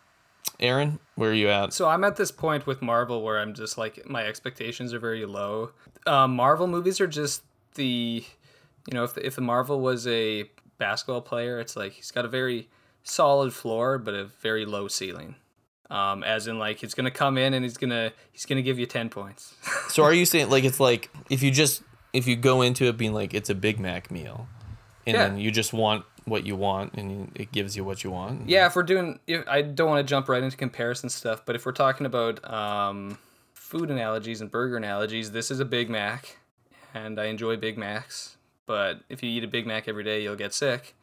[0.61, 3.79] aaron where are you at So I'm at this point with Marvel where I'm just
[3.79, 5.71] like my expectations are very low.
[6.07, 7.43] Um, Marvel movies are just
[7.75, 8.25] the,
[8.91, 12.25] you know, if the, if the Marvel was a basketball player, it's like he's got
[12.25, 12.69] a very
[13.05, 15.35] solid floor but a very low ceiling.
[15.91, 18.87] Um, as in like he's gonna come in and he's gonna he's gonna give you
[18.87, 19.55] ten points.
[19.89, 21.83] so are you saying like it's like if you just
[22.15, 24.47] if you go into it being like it's a big mac meal
[25.07, 25.29] and Yeah.
[25.29, 28.67] then you just want what you want and it gives you what you want Yeah,
[28.67, 31.67] if we're doing, if, I don't want to jump right into comparison stuff, but if
[31.67, 33.19] we're talking about um,
[33.53, 36.37] food analogies and burger analogies, this is a Big Mac,
[36.95, 38.37] and I enjoy Big Macs.
[38.67, 40.95] But if you eat a Big Mac every day, you'll get sick.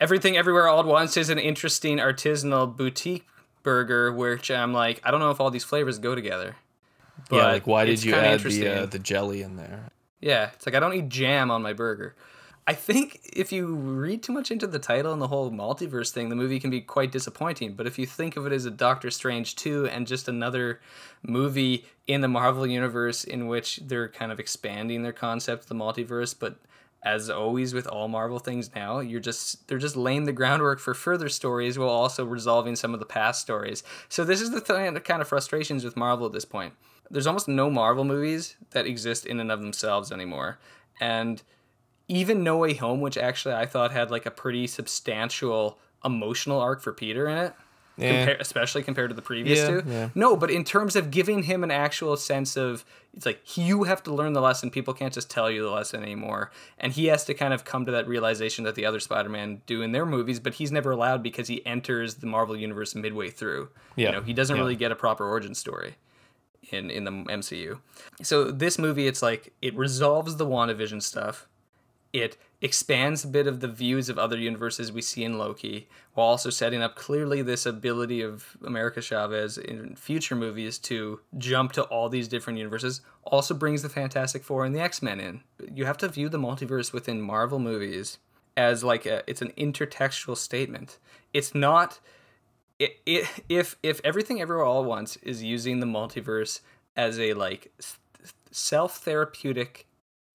[0.00, 3.26] Everything Everywhere All at Once is an interesting artisanal boutique
[3.62, 6.56] burger, which I'm like, I don't know if all these flavors go together.
[7.18, 9.90] yeah, but like why did you add the uh, the jelly in there?
[10.20, 12.14] Yeah, it's like I don't need jam on my burger.
[12.68, 16.28] I think if you read too much into the title and the whole multiverse thing,
[16.28, 17.72] the movie can be quite disappointing.
[17.72, 20.78] But if you think of it as a Doctor Strange 2 and just another
[21.22, 25.74] movie in the Marvel universe in which they're kind of expanding their concept of the
[25.74, 26.58] multiverse, but
[27.02, 30.94] as always with all Marvel things now, you're just they're just laying the groundwork for
[30.94, 33.82] further stories while also resolving some of the past stories.
[34.08, 36.74] So this is the th- kind of frustrations with Marvel at this point.
[37.10, 40.58] There's almost no Marvel movies that exist in and of themselves anymore.
[41.00, 41.42] And
[42.08, 46.80] even No Way Home, which actually I thought had like a pretty substantial emotional arc
[46.80, 47.54] for Peter in it,
[47.98, 48.26] Yeah.
[48.26, 49.82] compar- especially compared to the previous Yeah, two.
[49.86, 50.08] yeah.
[50.14, 52.84] No, but in terms of giving him an actual sense of,
[53.14, 54.70] it's like you have to learn the lesson.
[54.70, 57.84] People can't just tell you the lesson anymore, and he has to kind of come
[57.86, 61.22] to that realization that the other Spider-Man do in their movies, but he's never allowed
[61.22, 63.68] because he enters the Marvel universe midway through.
[63.96, 65.96] Yeah, you know, he doesn't really get a proper origin story
[66.70, 67.80] in in the MCU.
[68.22, 71.48] So this movie, it's like it resolves the WandaVision stuff.
[72.12, 76.28] It expands a bit of the views of other universes we see in Loki, while
[76.28, 81.82] also setting up clearly this ability of America Chavez in future movies to jump to
[81.84, 83.02] all these different universes.
[83.24, 85.42] Also brings the Fantastic Four and the X Men in.
[85.72, 88.18] You have to view the multiverse within Marvel movies
[88.56, 90.98] as like a, it's an intertextual statement.
[91.32, 92.00] It's not
[92.78, 96.60] it, it, if if everything everywhere all at once is using the multiverse
[96.96, 97.72] as a like
[98.50, 99.87] self therapeutic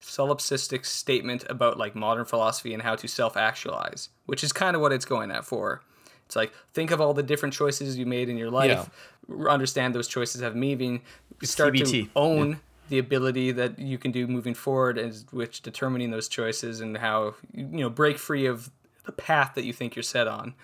[0.04, 4.82] solipsistic statement about like modern philosophy and how to self actualize, which is kind of
[4.82, 5.82] what it's going at for.
[6.26, 8.90] It's like think of all the different choices you made in your life,
[9.28, 11.02] r- understand those choices have meaning,
[11.42, 16.10] start to TBT, own the ability that you can do moving forward, and which determining
[16.10, 18.70] those choices and how you know break free of
[19.04, 20.54] the path that you think you're set on.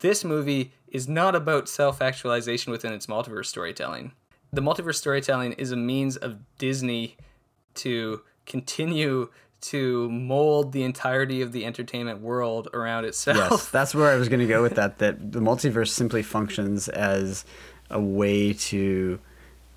[0.00, 4.12] This movie is not about self actualization within its multiverse storytelling.
[4.52, 7.16] The multiverse storytelling is a means of Disney
[7.74, 9.30] to continue
[9.60, 13.50] to mold the entirety of the entertainment world around itself.
[13.50, 14.98] Yes, that's where I was going to go with that.
[14.98, 17.44] That the multiverse simply functions as
[17.90, 19.18] a way to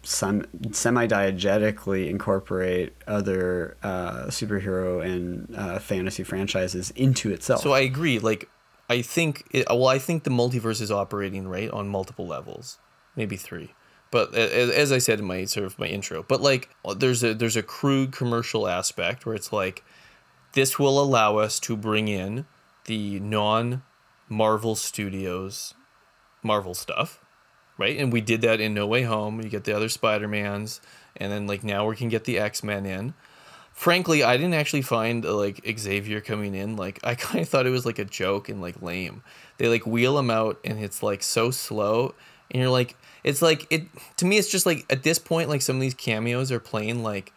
[0.04, 7.62] some semi-diegetically incorporate other uh, superhero and uh, fantasy franchises into itself.
[7.62, 8.20] So I agree.
[8.20, 8.50] Like,
[8.90, 12.80] I think, it, well, I think the multiverse is operating right on multiple levels,
[13.18, 13.74] maybe three.
[14.10, 17.58] But as I said in my sort of my intro, but like there's a there's
[17.58, 19.84] a crude commercial aspect where it's like
[20.54, 22.46] this will allow us to bring in
[22.86, 23.84] the non
[24.30, 25.74] Marvel Studios
[26.44, 27.24] Marvel stuff,
[27.78, 27.98] right?
[27.98, 29.42] And we did that in No Way Home.
[29.42, 30.82] You get the other Spider Mans,
[31.16, 33.14] and then like now we can get the X Men in.
[33.72, 36.76] Frankly, I didn't actually find uh, like Xavier coming in.
[36.76, 39.24] Like I kind of thought it was like a joke and like lame.
[39.58, 42.16] They like wheel him out, and it's like so slow,
[42.50, 42.96] and you're like,
[43.28, 43.84] it's like it
[44.18, 44.38] to me.
[44.38, 47.34] It's just like at this point, like some of these cameos are playing like.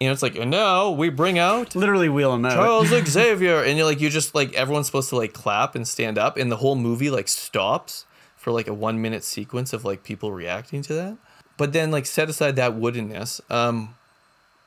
[0.00, 2.54] You know, it's like, and now we bring out literally wheel him out.
[2.54, 6.18] Charles Xavier, and you're like, you just like everyone's supposed to like clap and stand
[6.18, 8.04] up, and the whole movie like stops
[8.36, 11.18] for like a one minute sequence of like people reacting to that.
[11.56, 13.94] But then like set aside that woodenness, um,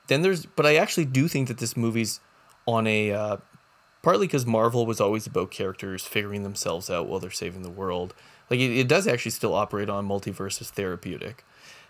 [0.08, 2.22] then there's, but I actually do think that this movie's
[2.66, 3.38] on a uh,
[4.02, 8.14] partly because Marvel was always about characters figuring themselves out while they're saving the world.
[8.50, 11.44] Like it, it does actually still operate on multiverse as therapeutic,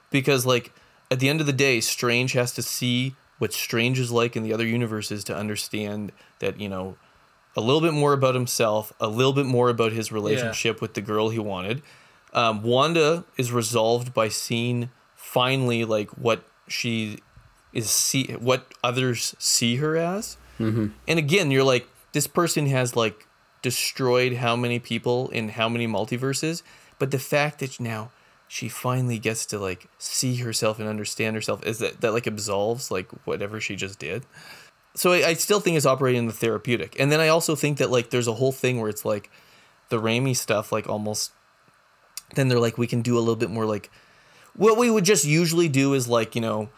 [0.10, 0.72] because like
[1.12, 4.44] at the end of the day, Strange has to see what Strange is like in
[4.44, 6.98] the other universes to understand that you know
[7.56, 11.02] a little bit more about himself, a little bit more about his relationship with the
[11.02, 11.82] girl he wanted.
[12.34, 17.20] Um, Wanda is resolved by seeing finally like what she
[17.74, 20.38] is see what others see her as.
[20.60, 20.88] Mm-hmm.
[21.08, 23.28] And again, you're like, this person has like
[23.66, 26.62] destroyed how many people in how many multiverses,
[27.00, 28.12] but the fact that now
[28.48, 32.92] she finally gets to like see herself and understand herself is that that like absolves
[32.92, 34.24] like whatever she just did.
[34.94, 37.80] So I, I still think it's operating in the therapeutic, and then I also think
[37.80, 39.32] that like there's a whole thing where it's like
[39.90, 41.32] the Raimi stuff, like almost.
[42.36, 43.90] Then they're like, we can do a little bit more like,
[44.56, 46.70] what we would just usually do is like you know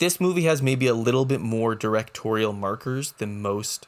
[0.00, 3.86] this movie has maybe a little bit more directorial markers than most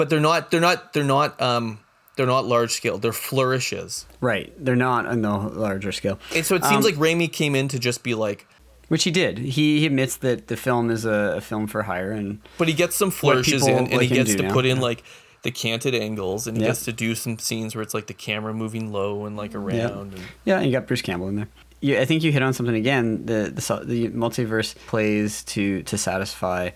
[0.00, 1.78] but they're not they're not they're not um
[2.16, 6.18] they're not large scale they're flourishes right, they're not on the larger scale.
[6.34, 8.46] and so it seems Um, like Raimi came in to just be like
[8.88, 9.38] which he did.
[9.38, 12.74] He, he admits that the film is a, a film for hire, and but he
[12.74, 14.52] gets some flourishes in and he like him gets to now.
[14.52, 14.82] put in Yeah.
[14.82, 15.04] like
[15.42, 16.70] the canted angles and he Yeah.
[16.70, 19.76] gets to do some scenes where it's like the camera moving low and like around
[19.78, 19.88] Yeah.
[20.00, 21.48] and Yeah, and you got Bruce Campbell in there.
[21.80, 23.24] Yeah, I think you hit on something again.
[23.24, 26.70] The, the the multiverse plays to to satisfy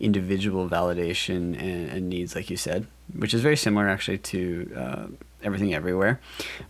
[0.00, 5.06] individual validation and, and needs, like you said, which is very similar actually to uh,
[5.42, 6.20] everything everywhere.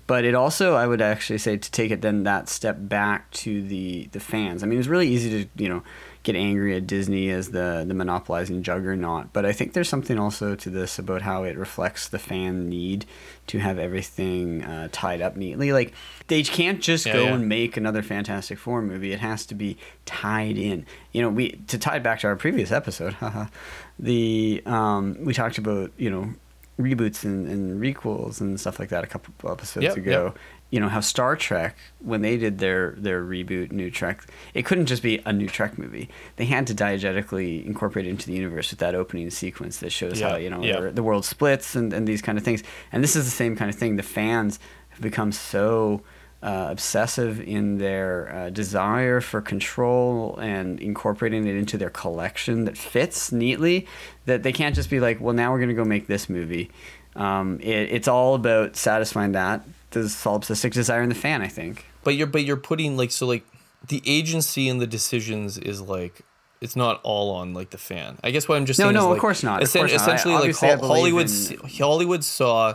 [0.08, 3.62] But it also, I would actually say, to take it then that step back to
[3.62, 4.64] the the fans.
[4.64, 5.82] I mean, it's really easy to you know
[6.26, 10.54] get angry at Disney as the the monopolizing juggernaut, but I think there's something also
[10.56, 13.06] to this about how it reflects the fan need
[13.46, 15.72] to have everything uh, tied up neatly.
[15.72, 15.92] Like
[16.26, 17.34] they can't just Yeah, go yeah.
[17.34, 19.12] and make another Fantastic Four movie.
[19.12, 20.84] It has to be tied in.
[21.12, 23.16] You know, we to tie it back to our previous episode.
[23.98, 26.34] the um, we talked about you know
[26.78, 30.24] reboots and, and requels and stuff like that a couple episodes Yep, ago.
[30.26, 30.38] yep.
[30.76, 34.84] You know how Star Trek when they did their their reboot New Trek, it couldn't
[34.84, 36.10] just be a New Trek movie.
[36.36, 40.20] They had to diegetically incorporate it into the universe with that opening sequence that shows
[40.20, 40.90] Yeah, how you know yeah.
[40.90, 42.62] the- world splits and, and these kind of things.
[42.92, 43.96] And this is the same kind of thing.
[43.96, 44.58] The fans
[44.90, 46.02] have become so
[46.42, 52.76] uh, obsessive in their uh, desire for control and incorporating it into their collection that
[52.76, 53.86] fits neatly
[54.26, 56.70] that they can't just be like, well, now we're going to go make this movie.
[57.14, 59.64] Um, it, it's all about satisfying that
[60.02, 61.86] the solipsistic desire in the fan, I think.
[62.04, 63.44] But you're but you're putting like so like
[63.88, 66.22] the agency and the decisions is like
[66.60, 68.18] it's not all on like the fan.
[68.24, 69.92] I guess what I'm just No, saying no, is, of like, course not, of course
[69.92, 70.00] not.
[70.00, 72.74] I- Essentially, like I Hol- believe Hollywood, in- Hollywood saw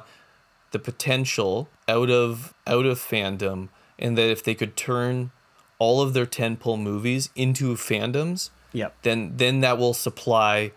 [0.71, 3.69] the potential out of out of fandom,
[3.99, 5.31] and that if they could turn
[5.79, 8.95] all of their tentpole movies into fandoms, Yep.
[9.01, 10.71] then then that will supply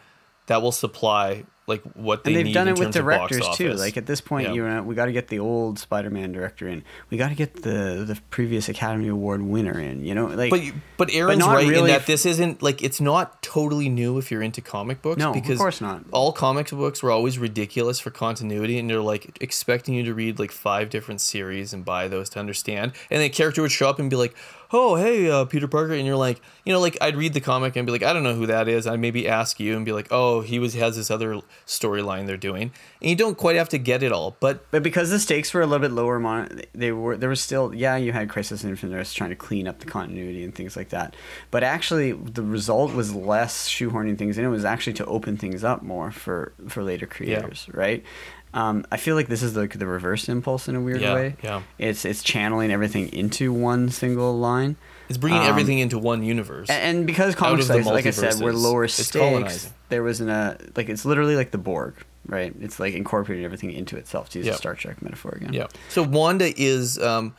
[0.46, 3.32] that will supply like what they and they've need done it with terms of box
[3.36, 3.72] directors too.
[3.72, 4.52] Like at this point, Yeah.
[4.54, 6.84] you know, we got to get the old Spider-Man director in.
[7.08, 10.04] We got to get the the previous Academy Award winner in.
[10.04, 13.00] You know, like but you- but Aaron's not right in that this isn't like it's
[13.00, 15.18] not totally new if you're into comic books.
[15.18, 16.04] No, of course not.
[16.12, 20.38] All comic books were always ridiculous for continuity, and they're like expecting you to read
[20.38, 22.92] like five different series and buy those to understand.
[23.10, 24.34] And the character would show up and be like,
[24.74, 27.76] "Oh, hey, uh, Peter Parker," and you're like, you know, like I'd read the comic
[27.76, 29.92] and be like, "I don't know who that is." I'd maybe ask you and be
[29.92, 33.68] like, "Oh, he was has this other storyline they're doing," and you don't quite have
[33.70, 36.62] to get it all, but But because the stakes were a little bit lower, mon-
[36.74, 39.66] they were there was still yeah you had Crisis on Infinite Earths trying to clean
[39.68, 41.14] up the continuity and things like that.
[41.50, 44.44] But actually, the result was less shoehorning things in.
[44.44, 48.02] It was actually to open things up more for for later creators, right?
[48.62, 51.36] Um, I feel like this is the the reverse impulse in a weird Yeah, way.
[51.42, 51.62] yeah.
[51.76, 54.63] It's it's channeling everything into one single line.
[55.08, 56.68] It's bringing Um, everything into one universe.
[56.70, 60.02] A- And because Out comic of the sites, like I said, were lower stakes, there
[60.02, 61.94] was an uh, like it's literally like the Borg,
[62.26, 62.52] right?
[62.60, 64.30] It's like incorporating everything into itself.
[64.30, 64.54] To use Yep.
[64.54, 65.52] a Star Trek metaphor again.
[65.52, 65.66] Yeah.
[65.90, 67.34] So Wanda is um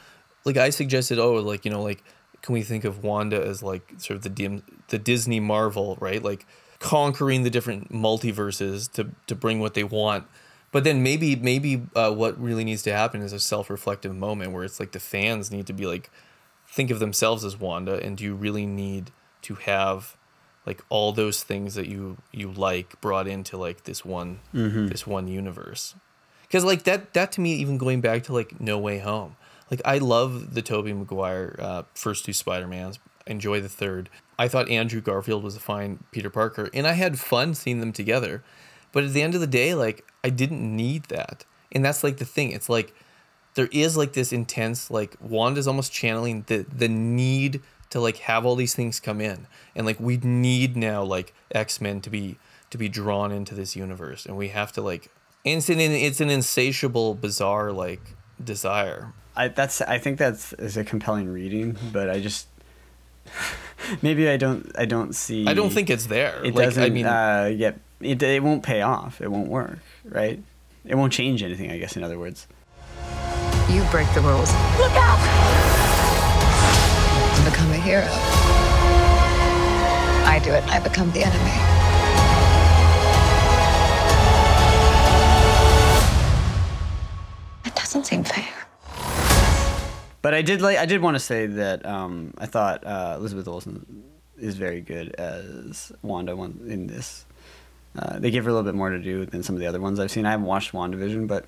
[0.46, 2.04] like I suggested oh like you know like
[2.42, 6.22] can we think of Wanda as like sort of the the Disney Marvel, right?
[6.24, 6.46] Like
[6.80, 10.26] conquering the different multiverses to to bring what they want.
[10.72, 14.64] But then maybe maybe uh, what really needs to happen is a self-reflective moment where
[14.66, 16.12] it's like the fans need to be like
[16.76, 19.06] think of themselves as Wanda and do you really need
[19.48, 20.18] to have
[20.66, 24.90] like all those things that you you like brought into like this one Mhm.
[24.92, 25.96] this one universe?
[26.44, 29.36] Because like that that to me even going back to like no way home
[29.72, 34.10] like i love the toby maguire uh, first two spider-mans enjoy the third.
[34.38, 37.94] I thought andrew garfield was a fine peter parker and i had fun seeing them
[38.02, 38.44] together
[38.92, 41.46] but at the end of the day like i didn't need that.
[41.72, 42.94] And that's like the thing it's like
[43.56, 48.46] there is like this intense like wanda's almost channeling the the need to like have
[48.46, 52.38] all these things come in and like we need now like x-men to be
[52.70, 55.10] to be drawn into this universe and we have to like
[55.44, 58.02] it's an it's an insatiable bizarre like
[58.44, 62.48] desire I that's I think that's is a compelling reading, but I just
[64.02, 65.46] maybe I don't I don't see.
[65.46, 66.40] I don't think it's there.
[66.44, 66.84] It Like, doesn't.
[66.84, 68.22] I mean- uh, get it.
[68.24, 69.20] It won't pay off.
[69.22, 69.80] It won't work.
[70.04, 70.42] Right.
[70.86, 71.72] It won't change anything.
[71.72, 72.48] I guess in other words.
[73.70, 74.52] You break the rules.
[74.78, 75.20] Look out!
[77.36, 78.06] and become a hero.
[80.28, 81.52] I do it, I become the enemy.
[87.66, 88.48] It doesn't seem fair.
[90.22, 90.78] But I did like.
[90.78, 94.04] I did want to say that um, I thought uh, Elizabeth Olsen
[94.38, 97.26] is very good as Wanda one in this.
[97.98, 99.80] Uh, they give her a little bit more to do than some of the other
[99.80, 100.26] ones I've seen.
[100.26, 101.46] I haven't watched WandaVision, but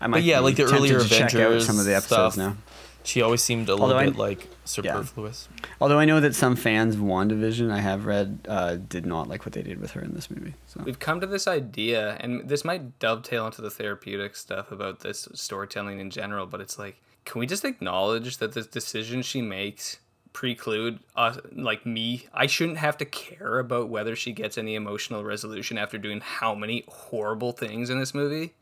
[0.00, 0.18] I might.
[0.18, 2.36] but yeah be like the earlier to check out avengers some of the episodes stuff,
[2.36, 2.56] now.
[3.04, 5.48] she always seemed a little Although I- bit like superfluous
[5.80, 9.44] Although I know that some fans of WandaVision I have read uh, did not like
[9.44, 10.54] what they did with her in this movie.
[10.68, 15.00] So We've come to this idea, and this might dovetail into the therapeutic stuff about
[15.00, 19.42] this storytelling in general, but it's like, can we just acknowledge that the decisions she
[19.42, 19.98] makes
[20.32, 22.26] preclude us, like me?
[22.32, 26.54] I shouldn't have to care about whether she gets any emotional resolution after doing how
[26.54, 28.52] many horrible things in this movie.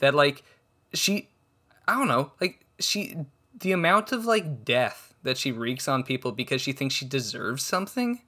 [0.00, 0.42] That, like,
[0.92, 1.28] she,
[1.86, 3.16] I don't know, like, she,
[3.58, 7.64] the amount of, like, death that she wreaks on people because she thinks she deserves
[7.64, 8.22] something.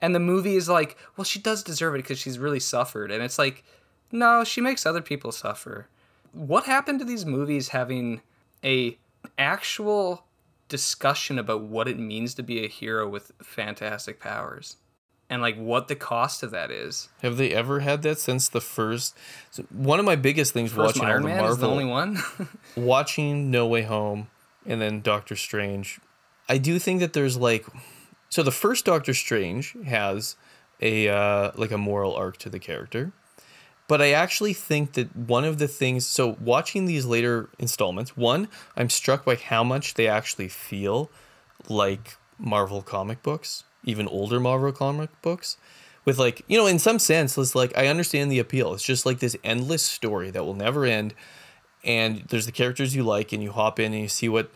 [0.00, 3.10] And the movie is like, well, she does deserve it because she's really suffered.
[3.10, 3.64] And it's like,
[4.12, 5.88] no, she makes other people suffer.
[6.32, 8.20] what happened to these movies having
[8.64, 8.96] a
[9.36, 10.24] actual
[10.68, 14.76] discussion about what it means to be a hero with fantastic powers
[15.30, 17.08] and like what the cost of that is.
[17.22, 19.16] Have they ever had that since the first?
[19.50, 21.68] So one of my biggest things First watching Iron all the Man Marvel, is the
[21.68, 22.18] only one.
[22.76, 24.28] watching No Way Home,
[24.66, 26.00] and then Doctor Strange.
[26.48, 27.66] I do think that there's like,
[28.30, 30.36] so the first Doctor Strange has
[30.80, 33.12] a uh, like a moral arc to the character,
[33.86, 36.06] but I actually think that one of the things.
[36.06, 41.10] So watching these later installments, one, I'm struck by how much they actually feel
[41.68, 45.56] like Marvel comic books, even older Marvel comic books.
[46.04, 48.72] With like, you know, in some sense, it's like I understand the appeal.
[48.72, 51.14] It's just like this endless story that will never end.
[51.84, 54.50] And there's the characters you like, and you hop in and you see what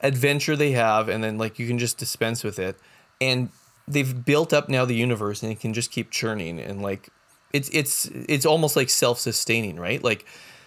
[0.00, 2.76] adventure they have, and then like you can just dispense with it.
[3.20, 3.50] And
[3.86, 6.60] they've built up now the universe, and it can just keep churning.
[6.60, 7.08] And like,
[7.52, 10.02] it's it's it's almost like self-sustaining, right?
[10.02, 10.24] Like,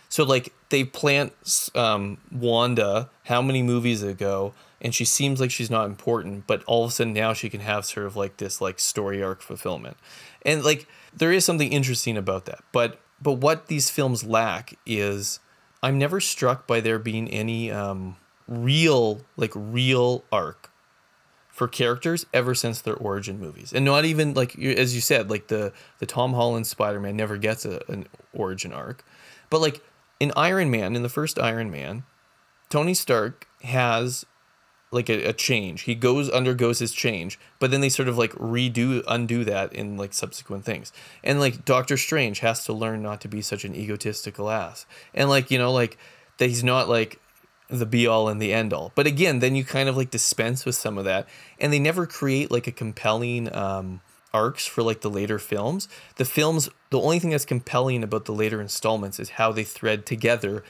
[0.09, 1.33] so like they plant
[1.75, 4.53] um, Wanda how many movies ago,
[4.85, 7.61] and she seems like she's not important, but all of a sudden now she can
[7.61, 9.97] have sort of like this like story arc fulfillment,
[10.45, 12.59] and like there is something interesting about that.
[12.71, 15.39] But but what these films lack is
[15.81, 18.17] I'm never struck by there being any um,
[18.47, 20.69] real like real arc
[21.49, 25.47] for characters ever since their origin movies, and not even like as you said, like
[25.47, 29.03] the the Tom Holland Spider Man never gets a, an origin arc,
[29.49, 29.81] but like
[30.19, 32.03] in Iron Man, in the first Iron Man,
[32.69, 34.27] Tony Stark has
[34.91, 35.81] like a, a change.
[35.81, 39.97] He goes undergoes his change, but then they sort of like redo undo that in
[39.97, 40.93] like subsequent things.
[41.23, 44.85] And like Doctor Strange has to learn not to be such an egotistical ass.
[45.13, 45.97] And like, you know, like
[46.37, 47.19] that he's not like
[47.67, 48.91] the be all and the end all.
[48.95, 51.27] But again, then you kind of like dispense with some of that.
[51.59, 54.01] And they never create like a compelling um
[54.33, 55.87] arcs for like the later films.
[56.17, 60.05] The films the only thing that's compelling about the later installments is how they thread
[60.05, 60.63] together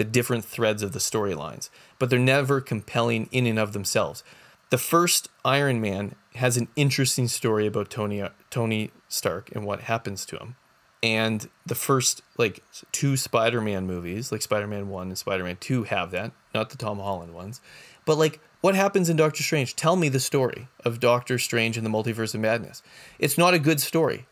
[0.00, 4.24] the different threads of the storylines, but they're never compelling in and of themselves.
[4.70, 9.82] The first Iron Man has an interesting story about Tony uh, Tony Stark and what
[9.82, 10.56] happens to him.
[11.02, 16.32] And the first like two Spider-Man movies, like Spider-Man 1 and Spider-Man 2 have that,
[16.54, 17.60] not the Tom Holland ones.
[18.06, 19.76] But like what happens in Doctor Strange?
[19.76, 22.82] Tell me the story of Doctor Strange and the Multiverse of Madness.
[23.18, 24.26] It's not a good story.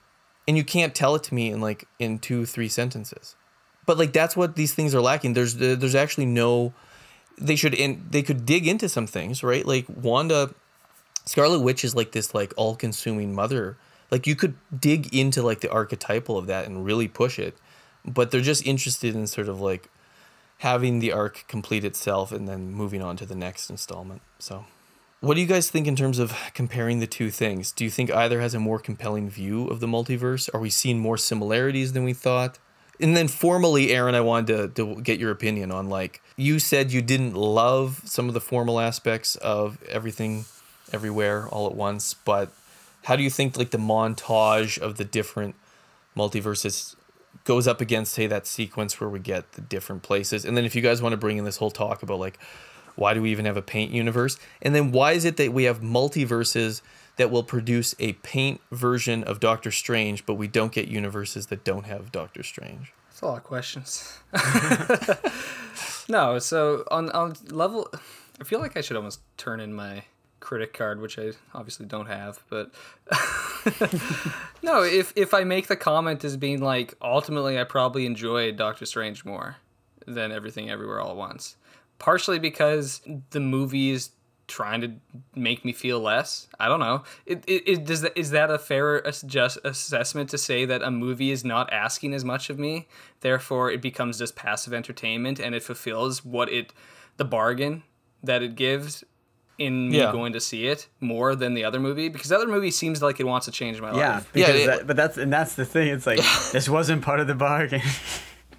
[0.47, 3.37] And you can't tell it to me in like in 2 3 sentences
[3.89, 5.33] but like that's what these things are lacking.
[5.33, 6.75] There's there's actually no
[7.39, 9.65] they should in they could dig into some things right?
[9.65, 10.55] Like wanda
[11.25, 13.79] scarlet witch is like this like all-consuming mother.
[14.11, 17.57] Like you could dig into like the archetypal of that and really push it
[18.05, 19.89] but they're just interested in sort of like
[20.59, 24.67] having the arc complete itself and then moving on to the next installment so.
[25.21, 27.73] What do you guys think in terms of comparing the two things?
[27.73, 30.49] Do you think either has a more compelling view of the multiverse?
[30.55, 32.61] Are we seeing more similarities than we thought
[33.01, 36.93] and then formally, Aaron, I wanted to, to get your opinion on like you said
[36.93, 40.45] you didn't love some of the formal aspects of everything,
[40.93, 42.15] everywhere, all at once.
[42.15, 42.53] But
[43.05, 45.55] how do you think like the montage of the different
[46.17, 46.97] multiverses
[47.45, 50.45] goes up against say that sequence where we get the different places?
[50.45, 52.39] And then if you guys want to bring in this whole talk about like
[52.99, 54.39] why do we even have a paint universe?
[54.61, 56.83] And then why is it that we have multiverses
[57.17, 61.65] that will produce a paint version of Doctor Strange, but we don't get universes that
[61.65, 62.93] don't have Doctor Strange?
[63.09, 64.19] That's a lot of questions.
[66.09, 67.89] no, so on on level,
[68.41, 70.05] I feel like I should almost turn in my
[70.41, 72.43] critic card, which I obviously don't have.
[72.49, 72.73] But
[74.63, 78.87] no, if if I make the comment as being like, ultimately, I probably enjoyed Doctor
[78.87, 79.57] Strange more
[80.07, 81.57] than Everything Everywhere All at Once,
[81.99, 84.11] partially because the movie is
[84.47, 84.93] trying to
[85.35, 86.49] make me feel less.
[86.59, 87.03] I don't know.
[87.27, 90.83] It, it, it does that is that a fair ass- just assessment to say that
[90.83, 92.89] a movie is not asking as much of me,
[93.21, 96.73] therefore it becomes just passive entertainment and it fulfills what it
[97.19, 97.83] the bargain
[98.23, 99.05] that it gives
[99.59, 100.07] in Yeah.
[100.07, 103.03] me going to see it more than the other movie because the other movie seems
[103.03, 104.31] like it wants to change my Yeah, life.
[104.33, 105.89] because that, but that's and that's the thing.
[105.89, 106.21] It's like
[106.53, 107.83] this wasn't part of the bargain.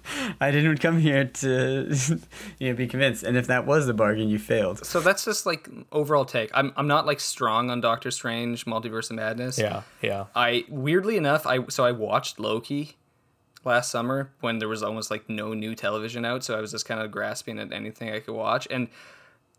[0.40, 1.94] I didn't come here to
[2.58, 4.84] you know be convinced, and if that was the bargain, you failed.
[4.84, 6.50] So that's just like overall take.
[6.54, 9.58] I'm I'm not like strong on Doctor Strange, Multiverse of Madness.
[9.58, 10.26] Yeah, yeah.
[10.34, 12.96] I weirdly enough, I so I watched Loki
[13.64, 16.86] last summer when there was almost like no new television out, so I was just
[16.86, 18.66] kind of grasping at anything I could watch.
[18.70, 18.88] And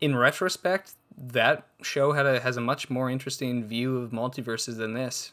[0.00, 4.94] in retrospect, that show had a has a much more interesting view of multiverses than
[4.94, 5.32] this.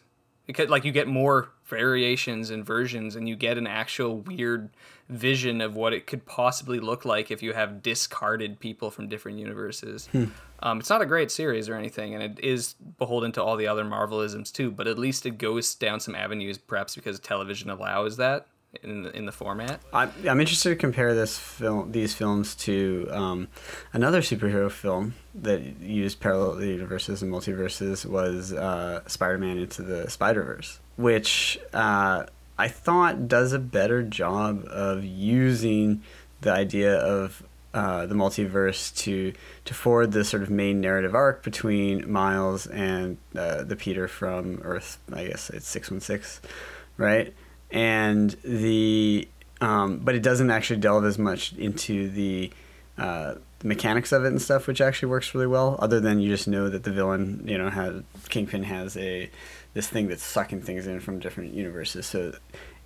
[0.50, 4.72] Because like you get more variations and versions and you get an actual weird
[5.08, 9.38] vision of what it could possibly look like if you have discarded people from different
[9.38, 10.08] universes.
[10.08, 10.26] Hmm.
[10.64, 13.68] Um, it's not a great series or anything, and it is beholden to all the
[13.68, 14.72] other Marvelisms too.
[14.72, 18.48] But at least it goes down some avenues, perhaps because television allows that
[18.84, 19.82] in the, in the format.
[19.94, 23.48] I'm, I'm interested to compare this film, these films to um,
[23.94, 30.80] another superhero film that used parallel universes and multiverses was uh, Spider-Man Into the Spider-Verse,
[30.98, 32.26] which uh,
[32.58, 36.04] I thought does a better job of using
[36.42, 37.44] the idea of
[37.74, 39.32] uh, the multiverse to
[39.66, 44.60] to forward the sort of main narrative arc between Miles and uh, the Peter from
[44.64, 44.98] Earth.
[45.14, 46.42] I guess it's six one six,
[46.98, 47.34] right?
[47.72, 49.28] And the
[49.62, 52.52] um, but it doesn't actually delve as much into the
[52.98, 55.78] uh, the mechanics of it and stuff, which actually works really well.
[55.80, 59.30] Other than you just know that the villain, you know, has Kingpin has a
[59.74, 62.06] this thing that's sucking things in from different universes.
[62.06, 62.34] So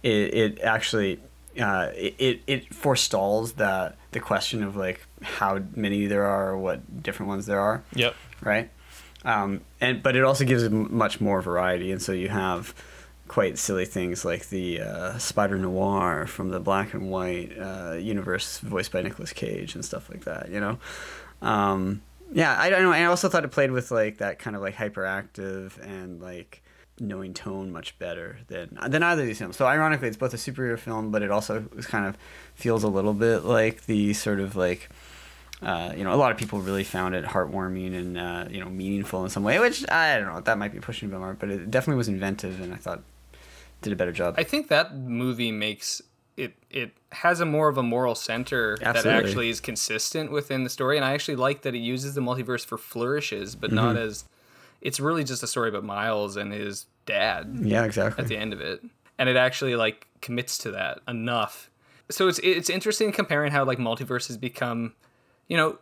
[0.01, 1.19] it, it actually
[1.59, 6.57] uh, it, it, it forestalls that the question of like how many there are or
[6.57, 7.83] what different ones there are.
[7.95, 8.15] Yep.
[8.41, 8.69] Right.
[9.25, 12.73] Um, and but it also gives it m- much more variety, and so you have
[13.27, 18.59] quite silly things like the uh, Spider Noir from the Black and White uh, universe,
[18.59, 20.49] voiced by Nicolas Cage and stuff like that.
[20.49, 20.77] You know.
[21.41, 22.01] Um,
[22.31, 22.91] yeah, I don't know.
[22.91, 26.61] I also thought it played with like that kind of like hyperactive and like
[26.99, 29.55] knowing tone much better than than either of these films.
[29.55, 32.17] So ironically, it's both a superhero film, but it also kind of
[32.55, 34.89] feels a little bit like the sort of like.
[35.61, 38.69] Uh, you know, a lot of people really found it heartwarming and uh, you know
[38.69, 40.41] meaningful in some way, which I don't know.
[40.41, 43.01] That might be pushing a bit more, but it definitely was inventive, and I thought
[43.83, 44.35] did a better job.
[44.37, 46.01] I think that movie makes
[46.35, 50.69] it it has a more of a moral center that actually is consistent within the
[50.69, 53.99] story, and I actually like that it uses the multiverse for flourishes, but not Mhm.
[53.99, 54.25] as
[54.81, 57.59] it's really just a story about Miles and his dad.
[57.61, 58.23] Yeah, exactly.
[58.23, 58.81] At the end of it,
[59.19, 61.69] and it actually like commits to that enough.
[62.09, 64.93] So it's it's interesting comparing how like multiverse has become,
[65.47, 65.77] you know,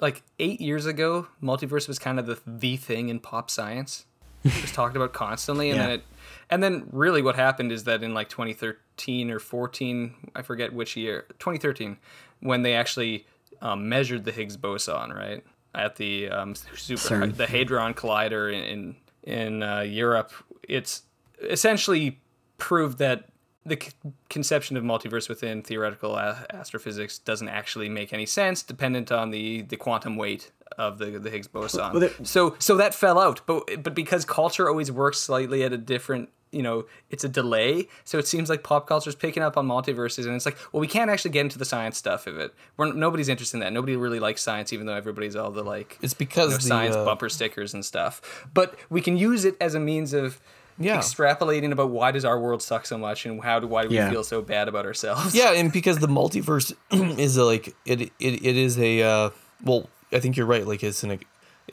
[0.00, 4.04] like eight years ago, multiverse was kind of the the thing in pop science.
[4.44, 5.86] It was talked about constantly, and Yeah.
[5.86, 6.04] then it,
[6.50, 10.96] and then really what happened is that in like 2013 or 14, I forget which
[10.96, 11.96] year, 2013,
[12.40, 13.26] when they actually
[13.60, 15.44] um, measured the Higgs boson, right
[15.74, 17.36] at the um, super CERN.
[17.36, 20.32] the Hadron Collider in in, in uh, Europe,
[20.62, 21.02] it's
[21.42, 22.20] essentially
[22.58, 23.28] proved that
[23.66, 23.90] the c-
[24.30, 29.62] conception of multiverse within theoretical a- astrophysics doesn't actually make any sense, dependent on the,
[29.62, 31.92] the quantum weight of the the Higgs boson.
[31.92, 35.78] Well, so so that fell out, but but because culture always works slightly at a
[35.78, 39.56] different you know it's a delay so it seems like pop culture is picking up
[39.56, 42.38] on multiverses and it's like well we can't actually get into the science stuff of
[42.38, 45.62] it We're, nobody's interested in that nobody really likes science even though everybody's all the
[45.62, 48.20] like It's because you know, the, science uh, bumper stickers and stuff
[48.54, 50.40] but we can use it as a means of
[50.78, 50.98] Yeah.
[50.98, 53.96] extrapolating about why does our world suck so much and how do why do we
[53.96, 54.10] Yeah.
[54.10, 56.74] feel so bad about ourselves yeah, and because the multiverse
[57.18, 58.12] is a, like it, it
[58.50, 59.30] it is a uh,
[59.64, 60.66] well, I think you're right.
[60.66, 61.18] Like it's an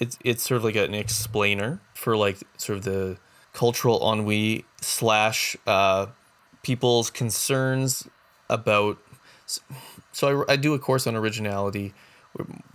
[0.02, 3.18] it's it's sort of like an explainer for like sort of the
[3.54, 6.08] cultural ennui slash uh,
[6.62, 8.08] people's concerns
[8.50, 8.98] about.
[10.12, 11.94] So I, I do a course on originality.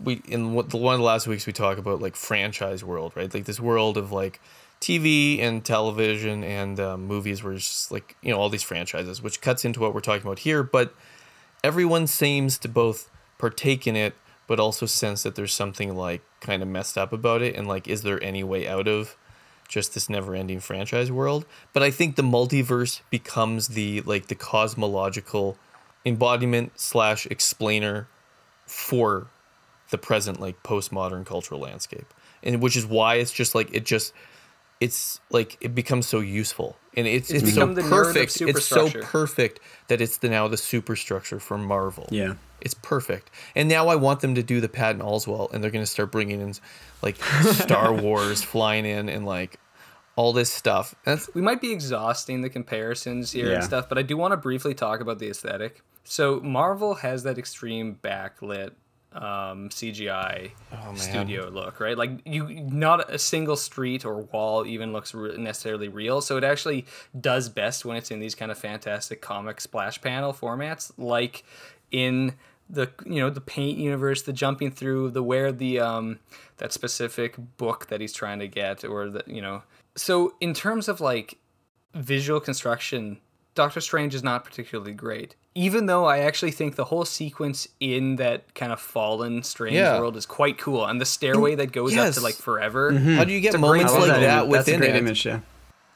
[0.02, 3.32] We in one of the last weeks we talk about like franchise world, right?
[3.32, 4.40] Like this world of like
[4.80, 9.20] TV and television and um, movies where it's just like you know all these franchises,
[9.22, 10.62] which cuts into what we're talking about here.
[10.62, 10.94] But
[11.64, 14.14] everyone seems to both partake in it,
[14.46, 17.88] but also sense that there's something like kind of messed up about it, and like,
[17.88, 19.16] is there any way out of
[19.68, 21.46] just this never-ending franchise world?
[21.72, 25.56] But I think the multiverse becomes the like the cosmological
[26.04, 28.08] embodiment slash explainer
[28.66, 29.28] for
[29.90, 32.12] the present like postmodern cultural landscape
[32.42, 34.12] and which is why it's just like it just
[34.80, 38.64] it's like it becomes so useful and it's, It's so become the narrative perfect it's
[38.66, 42.34] so perfect that it's the now the superstructure for marvel Yeah.
[42.60, 45.82] it's perfect and now i want them to do the patton oswalt and they're going
[45.84, 46.54] to start bringing in
[47.02, 49.58] like star wars flying in and like
[50.16, 53.54] all this stuff that's we might be exhausting the comparisons here Yeah.
[53.56, 55.80] and stuff, but I do want to briefly talk about the aesthetic.
[56.02, 58.72] So Marvel has that extreme backlit
[59.18, 60.96] um, CGI man.
[60.96, 61.98] studio look, right?
[61.98, 66.20] Like you, not a single street or wall even looks re- necessarily real.
[66.20, 66.86] So it actually
[67.20, 71.44] does best when it's in these kind of fantastic comic splash panel formats, like
[71.90, 72.34] in
[72.70, 76.20] the you know the paint universe, the jumping through, the where the um
[76.58, 79.62] that specific book that he's trying to get, or the you know.
[79.96, 81.38] So in terms of like
[81.94, 83.18] visual construction,
[83.54, 85.34] Doctor Strange is not particularly great.
[85.66, 89.98] Even though I actually think the whole sequence in that kind of fallen strange Yeah.
[89.98, 92.92] world is quite cool, and the stairway that goes up to like forever.
[92.92, 93.16] Mm-hmm.
[93.16, 94.52] how do you get It's a great moments I love like that that, image.
[94.52, 95.40] That's a within great it image, yeah.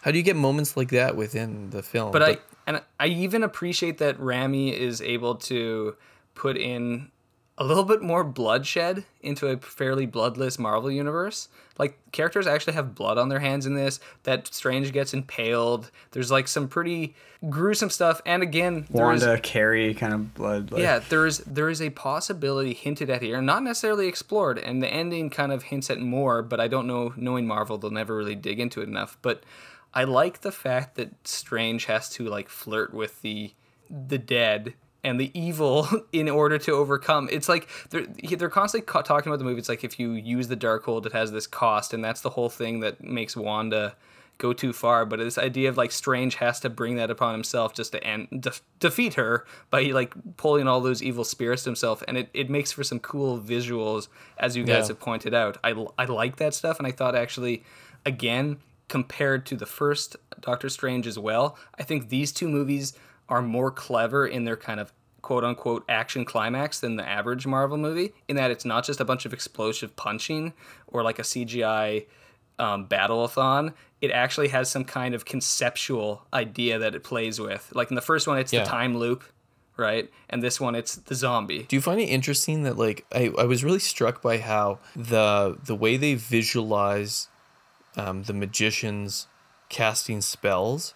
[0.02, 3.44] how do you get moments like that within the film But I and I even
[3.44, 5.94] appreciate that Raimi is able to
[6.34, 7.11] put in
[7.58, 11.48] a little bit more bloodshed into a fairly bloodless Marvel universe.
[11.78, 14.00] Like characters actually have blood on their hands in this.
[14.22, 15.90] That Strange gets impaled.
[16.12, 17.14] There's like some pretty
[17.48, 18.22] gruesome stuff.
[18.24, 20.72] And again, Wanda, Carrie kind of blood.
[20.72, 24.82] Like, yeah, there is there is a possibility hinted at here, not necessarily explored, and
[24.82, 26.42] the ending kind of hints at more.
[26.42, 27.12] But I don't know.
[27.16, 29.18] Knowing Marvel, they'll never really dig into it enough.
[29.20, 29.44] But
[29.92, 33.52] I like the fact that Strange has to like flirt with the
[33.90, 34.74] the dead
[35.04, 37.28] and the evil in order to overcome.
[37.32, 39.58] It's like they're they're constantly ca- talking about the movie.
[39.58, 42.48] It's like if you use the Darkhold, it has this cost, and that's the whole
[42.48, 43.94] thing that makes Wanda
[44.38, 45.04] go too far.
[45.04, 48.28] But this idea of like Strange has to bring that upon himself just to end
[48.42, 52.48] de- defeat her by like pulling all those evil spirits to himself, and it, it
[52.50, 54.88] makes for some cool visuals, as you guys Yeah.
[54.88, 55.58] have pointed out.
[55.64, 57.64] I I like that stuff, and I thought actually,
[58.06, 62.92] again compared to the first Doctor Strange as well, I think these two movies
[63.32, 67.78] are more clever in their kind of quote unquote action climax than the average Marvel
[67.78, 70.52] movie, in that it's not just a bunch of explosive punching
[70.88, 72.06] or like a CGI
[72.58, 73.72] um, battle-a-thon.
[74.00, 77.70] It actually has some kind of conceptual idea that it plays with.
[77.74, 78.64] Like in the first one, it's Yeah.
[78.64, 79.24] the time loop,
[79.76, 80.10] right?
[80.28, 81.62] And this one, it's the zombie.
[81.62, 85.56] Do you find it interesting that like I, I was really struck by how the
[85.64, 87.28] the way they visualize
[87.96, 89.28] um, the magicians
[89.68, 90.94] casting spells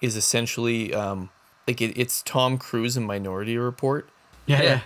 [0.00, 1.30] is essentially um,
[1.66, 4.08] like it, it's Tom Cruise in Minority Report
[4.46, 4.80] Yeah, yeah.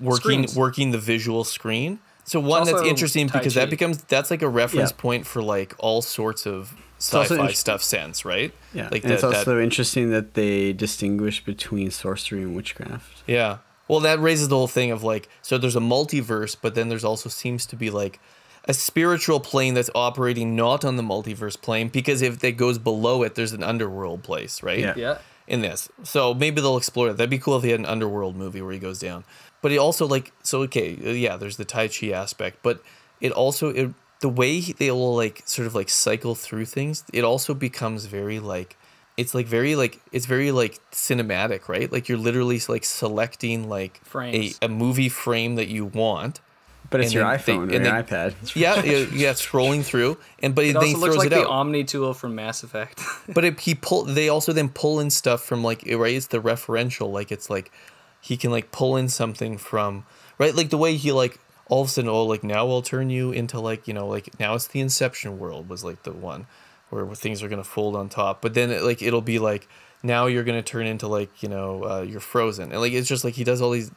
[0.00, 0.56] working Screens.
[0.56, 1.98] working the visual screen.
[2.24, 3.60] So one that's also interesting Tai because Chi.
[3.60, 4.96] that becomes that's like a reference Yeah.
[5.00, 6.74] point for like all sorts of
[7.12, 8.52] also sci-fi int- stuff sense, right?
[8.72, 13.22] Yeah, like and it's that, that- also interesting that they distinguish between sorcery and witchcraft.
[13.26, 13.58] Yeah.
[13.88, 17.04] Well, that raises the whole thing of like, so there's a multiverse, but then there's
[17.04, 18.18] also seems to be like
[18.66, 23.22] a spiritual plane that's operating not on the multiverse plane because if that goes below
[23.22, 24.78] it, there's an underworld place, right?
[24.78, 24.94] Yeah.
[24.96, 25.18] Yeah.
[25.46, 27.18] In this, so maybe they'll explore it.
[27.18, 29.24] That'd be cool if they had an underworld movie where he goes down.
[29.60, 32.82] But it also like, so okay, uh, yeah, there's the Tai Chi aspect, but
[33.20, 37.24] it also it the way they will like sort of like cycle through things, it
[37.24, 38.76] also becomes very like
[39.16, 41.92] it's like very like it's very like cinematic, right?
[41.92, 44.58] Like you're literally like selecting like Frames.
[44.62, 46.40] a, a movie frame that you want.
[46.94, 48.54] But it's and your then they- iPhone or and your they- iPad.
[48.56, 51.30] Yeah, yeah, yeah, scrolling through, and but It then also he looks throws like it
[51.30, 51.50] the out.
[51.50, 53.00] Omni tool from Mass Effect.
[53.34, 54.04] But it, he pull.
[54.04, 56.14] They also then pull in stuff from like right.
[56.14, 57.10] It's the referential.
[57.10, 57.72] Like it's like
[58.20, 60.06] he can like pull in something from
[60.38, 60.54] right.
[60.54, 63.32] Like the way he like all of a sudden oh like now I'll turn you
[63.32, 66.46] into like you know like now it's the Inception world was like the one
[66.90, 68.40] where, where things are gonna fold on top.
[68.40, 69.66] But then it, like it'll be like
[70.02, 73.24] now you're gonna turn into like you know uh, you're frozen and like it's just
[73.24, 73.90] like he does all these.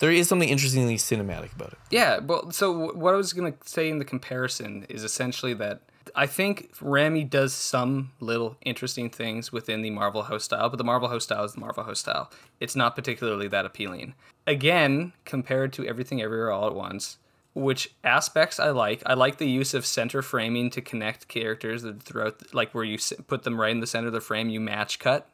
[0.00, 1.78] There is something interestingly cinematic about it.
[1.90, 5.82] Yeah, well, so what I was gonna say in the comparison is essentially that
[6.14, 10.84] I think Raimi does some little interesting things within the Marvel House style, but the
[10.84, 12.30] Marvel House style is the Marvel House style.
[12.58, 14.14] It's not particularly that appealing.
[14.46, 17.18] Again, compared to Everything Everywhere All at Once,
[17.54, 19.02] which aspects I like.
[19.06, 23.42] I like the use of center framing to connect characters throughout, like where you put
[23.42, 25.28] them right in the center of the frame, you match cut.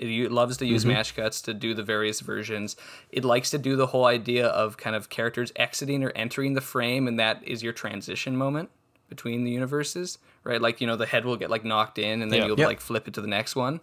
[0.00, 0.94] It loves to use mm-hmm.
[0.94, 2.74] match cuts to do the various versions.
[3.10, 6.62] It likes to do the whole idea of kind of characters exiting or entering the
[6.62, 8.70] frame, and that is your transition moment
[9.10, 10.60] between the universes, right?
[10.60, 12.46] Like, you know, the head will get like knocked in, and then Yeah.
[12.46, 12.66] you'll Yep.
[12.66, 13.80] like flip it to the next one.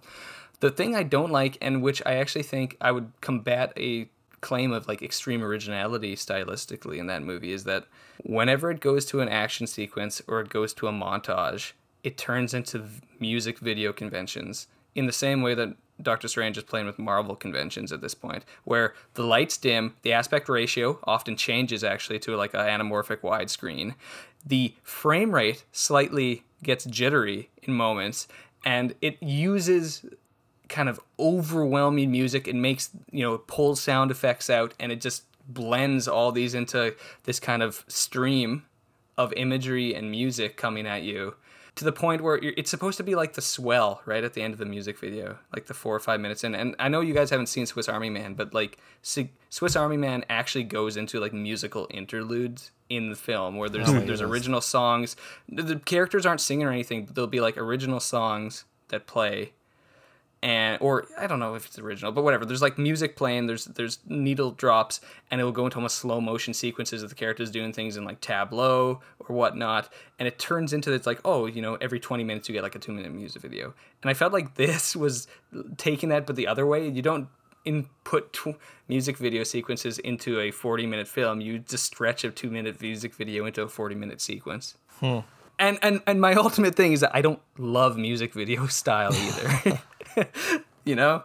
[0.60, 4.10] The thing I don't like, and which I actually think I would combat a
[4.42, 7.86] claim of like extreme originality stylistically in that movie, is that
[8.24, 12.56] whenever it goes to an action sequence or it goes to a montage, it turns
[12.56, 12.86] into
[13.20, 17.92] music video conventions in the same way that Doctor Strange is playing with Marvel conventions
[17.92, 22.54] at this point, where the lights dim, the aspect ratio often changes actually to like
[22.54, 23.96] an anamorphic widescreen.
[24.46, 28.28] The frame rate slightly gets jittery in moments,
[28.66, 30.06] and it uses
[30.68, 32.48] kind of overwhelming music.
[32.48, 36.54] It makes, you know, it pulls sound effects out and it just blends all these
[36.54, 36.94] into
[37.24, 38.64] this kind of stream
[39.18, 41.36] of imagery and music coming at you
[41.78, 44.42] to the point where you're, it's supposed to be like the swell right at the
[44.42, 46.56] end of the music video, like the four or five minutes in.
[46.56, 50.26] And I know you guys haven't seen Swiss Army Man, but like Swiss Army Man
[50.30, 55.16] actually goes into like musical interludes in the film where there's oh, there's original songs.
[55.50, 59.54] The, the characters aren't singing or anything, but there'll be like original songs that play
[60.44, 62.46] and or I don't know if it's original, but whatever.
[62.46, 63.48] There's like music playing.
[63.48, 67.16] There's there's needle drops, and it will go into almost slow motion sequences of the
[67.16, 71.46] characters doing things in like tableau or whatnot, and it turns into it's like oh
[71.46, 74.14] you know every 20 minutes you get like a two minute music video, and I
[74.14, 75.28] felt like this was
[75.78, 76.88] taking that but the other way.
[76.88, 77.30] You don't
[77.66, 78.56] input tw-
[78.88, 81.42] music video sequences into a 40 minute film.
[81.42, 84.76] You just stretch a two minute music video into a 40 minute sequence.
[85.00, 85.20] Hmm.
[85.60, 89.80] And, and and my ultimate thing is that I don't love music video style either.
[90.86, 91.24] you know?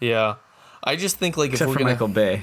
[0.00, 0.36] Yeah,
[0.84, 2.42] I just think like Except if for we're gonna, Michael Bay.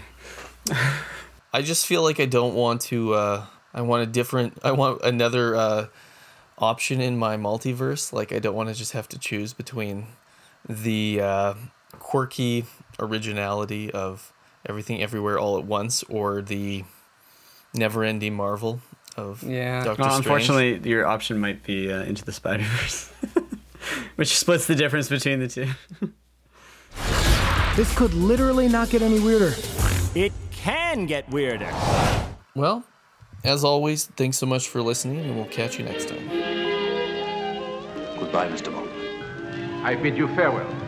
[1.53, 3.13] I just feel like I don't want to.
[3.13, 4.57] Uh, I want a different.
[4.63, 5.85] I want another uh,
[6.57, 8.11] option in my multiverse.
[8.13, 10.07] Like I don't want to just have to choose between
[10.67, 11.53] the uh,
[11.99, 12.65] quirky
[12.99, 14.31] originality of
[14.65, 16.83] everything everywhere all at once or the
[17.73, 18.79] never-ending marvel
[19.17, 19.83] of Yeah.
[19.83, 20.25] Doctor Well, Strange.
[20.25, 23.11] unfortunately, your option might be uh, Into the Spider Verse,
[24.15, 25.67] which splits the difference between the two.
[27.75, 29.53] This could literally not get any weirder.
[30.15, 31.71] It can get weirder.
[32.55, 32.85] Well,
[33.43, 36.27] as always, thanks so much for listening, and we'll catch you next time.
[38.19, 38.71] Goodbye, Mr.
[38.71, 38.89] Bond.
[39.85, 40.82] I bid you farewell.